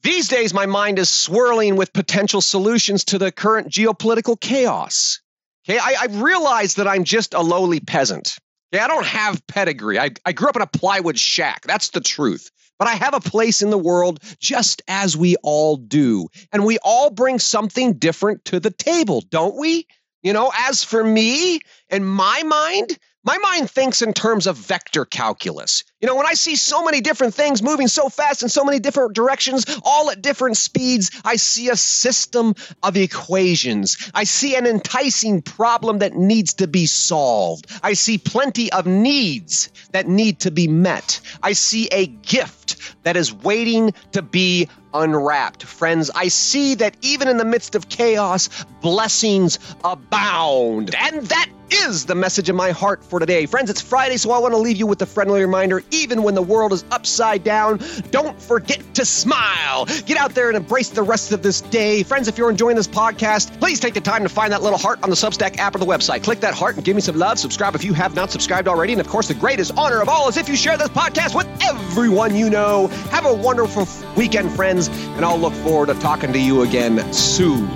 these 0.03 0.27
days, 0.27 0.53
my 0.53 0.65
mind 0.65 0.99
is 0.99 1.09
swirling 1.09 1.75
with 1.77 1.93
potential 1.93 2.41
solutions 2.41 3.05
to 3.05 3.17
the 3.17 3.31
current 3.31 3.69
geopolitical 3.69 4.39
chaos. 4.39 5.21
Okay, 5.67 5.79
I, 5.79 5.95
I 6.01 6.05
realize 6.11 6.75
that 6.75 6.87
I'm 6.87 7.05
just 7.05 7.33
a 7.33 7.41
lowly 7.41 7.79
peasant. 7.79 8.37
Okay, 8.73 8.83
I 8.83 8.87
don't 8.87 9.05
have 9.05 9.45
pedigree. 9.47 9.97
I, 9.97 10.11
I 10.25 10.33
grew 10.33 10.49
up 10.49 10.57
in 10.57 10.61
a 10.61 10.67
plywood 10.67 11.17
shack. 11.17 11.61
That's 11.61 11.89
the 11.89 12.01
truth. 12.01 12.51
But 12.79 12.87
I 12.89 12.95
have 12.95 13.13
a 13.13 13.21
place 13.21 13.61
in 13.61 13.69
the 13.69 13.77
world 13.77 14.19
just 14.39 14.81
as 14.87 15.15
we 15.15 15.37
all 15.41 15.77
do. 15.77 16.27
And 16.51 16.65
we 16.65 16.79
all 16.83 17.09
bring 17.09 17.39
something 17.39 17.93
different 17.93 18.43
to 18.45 18.59
the 18.59 18.71
table, 18.71 19.23
don't 19.29 19.55
we? 19.55 19.87
You 20.21 20.33
know, 20.33 20.51
as 20.67 20.83
for 20.83 21.03
me 21.03 21.59
and 21.89 22.05
my 22.05 22.43
mind, 22.43 22.97
my 23.23 23.37
mind 23.37 23.69
thinks 23.69 24.01
in 24.01 24.13
terms 24.13 24.47
of 24.47 24.57
vector 24.57 25.05
calculus. 25.05 25.83
You 26.01 26.07
know, 26.07 26.15
when 26.15 26.25
I 26.25 26.33
see 26.33 26.55
so 26.57 26.83
many 26.83 26.99
different 26.99 27.33
things 27.33 27.63
moving 27.63 27.87
so 27.87 28.09
fast 28.09 28.43
in 28.43 28.49
so 28.49 28.65
many 28.65 28.79
different 28.79 29.13
directions, 29.13 29.65
all 29.83 30.09
at 30.09 30.21
different 30.21 30.57
speeds, 30.57 31.09
I 31.23 31.37
see 31.37 31.69
a 31.69 31.77
system 31.77 32.55
of 32.83 32.97
equations. 32.97 34.11
I 34.13 34.25
see 34.25 34.55
an 34.55 34.67
enticing 34.67 35.41
problem 35.41 35.99
that 35.99 36.15
needs 36.15 36.55
to 36.55 36.67
be 36.67 36.85
solved. 36.85 37.71
I 37.81 37.93
see 37.93 38.17
plenty 38.17 38.71
of 38.73 38.85
needs 38.85 39.69
that 39.93 40.07
need 40.07 40.41
to 40.41 40.51
be 40.51 40.67
met. 40.67 41.21
I 41.41 41.53
see 41.53 41.87
a 41.91 42.07
gift 42.07 43.03
that 43.03 43.15
is 43.15 43.33
waiting 43.33 43.93
to 44.11 44.21
be 44.21 44.67
unwrapped. 44.93 45.63
Friends, 45.63 46.11
I 46.13 46.27
see 46.27 46.75
that 46.75 46.97
even 47.01 47.27
in 47.27 47.37
the 47.37 47.45
midst 47.45 47.75
of 47.75 47.89
chaos, 47.89 48.49
blessings 48.81 49.59
abound. 49.83 50.95
And 50.95 51.25
that 51.27 51.49
is 51.73 52.05
the 52.05 52.15
message 52.15 52.49
in 52.49 52.55
my 52.55 52.71
heart 52.71 53.03
for 53.03 53.19
today. 53.19 53.45
Friends, 53.45 53.69
it's 53.69 53.81
Friday, 53.81 54.17
so 54.17 54.31
I 54.31 54.39
want 54.39 54.53
to 54.53 54.57
leave 54.57 54.77
you 54.77 54.87
with 54.87 55.01
a 55.01 55.05
friendly 55.05 55.41
reminder 55.41 55.81
even 55.91 56.23
when 56.23 56.35
the 56.35 56.41
world 56.41 56.71
is 56.71 56.85
upside 56.91 57.43
down. 57.43 57.79
Don't 58.11 58.39
forget 58.41 58.81
to 58.95 59.05
smile. 59.05 59.85
Get 60.05 60.17
out 60.17 60.35
there 60.35 60.49
and 60.49 60.57
embrace 60.57 60.89
the 60.89 61.03
rest 61.03 61.31
of 61.31 61.41
this 61.41 61.61
day. 61.61 62.03
Friends, 62.03 62.27
if 62.27 62.37
you're 62.37 62.49
enjoying 62.49 62.75
this 62.75 62.87
podcast, 62.87 63.59
please 63.59 63.79
take 63.79 63.93
the 63.93 64.01
time 64.01 64.23
to 64.23 64.29
find 64.29 64.53
that 64.53 64.61
little 64.61 64.77
heart 64.77 65.01
on 65.03 65.09
the 65.09 65.15
Substack 65.15 65.57
app 65.57 65.75
or 65.75 65.79
the 65.79 65.85
website. 65.85 66.23
Click 66.23 66.39
that 66.41 66.53
heart 66.53 66.75
and 66.75 66.85
give 66.85 66.95
me 66.95 67.01
some 67.01 67.17
love. 67.17 67.39
Subscribe 67.39 67.75
if 67.75 67.83
you 67.83 67.93
have 67.93 68.15
not 68.15 68.31
subscribed 68.31 68.67
already. 68.67 68.93
And 68.93 69.01
of 69.01 69.07
course, 69.07 69.27
the 69.27 69.33
greatest 69.33 69.73
honor 69.77 70.01
of 70.01 70.09
all 70.09 70.29
is 70.29 70.37
if 70.37 70.47
you 70.47 70.55
share 70.55 70.77
this 70.77 70.89
podcast 70.89 71.35
with 71.35 71.47
everyone 71.63 72.35
you 72.35 72.49
know. 72.49 72.87
Have 73.09 73.25
a 73.25 73.33
wonderful 73.33 73.87
weekend, 74.15 74.51
friends, 74.51 74.87
and 74.87 75.25
I'll 75.25 75.39
look 75.39 75.53
forward 75.53 75.87
to 75.87 75.95
talking 75.95 76.31
to 76.33 76.39
you 76.39 76.61
again 76.61 77.11
soon. 77.13 77.67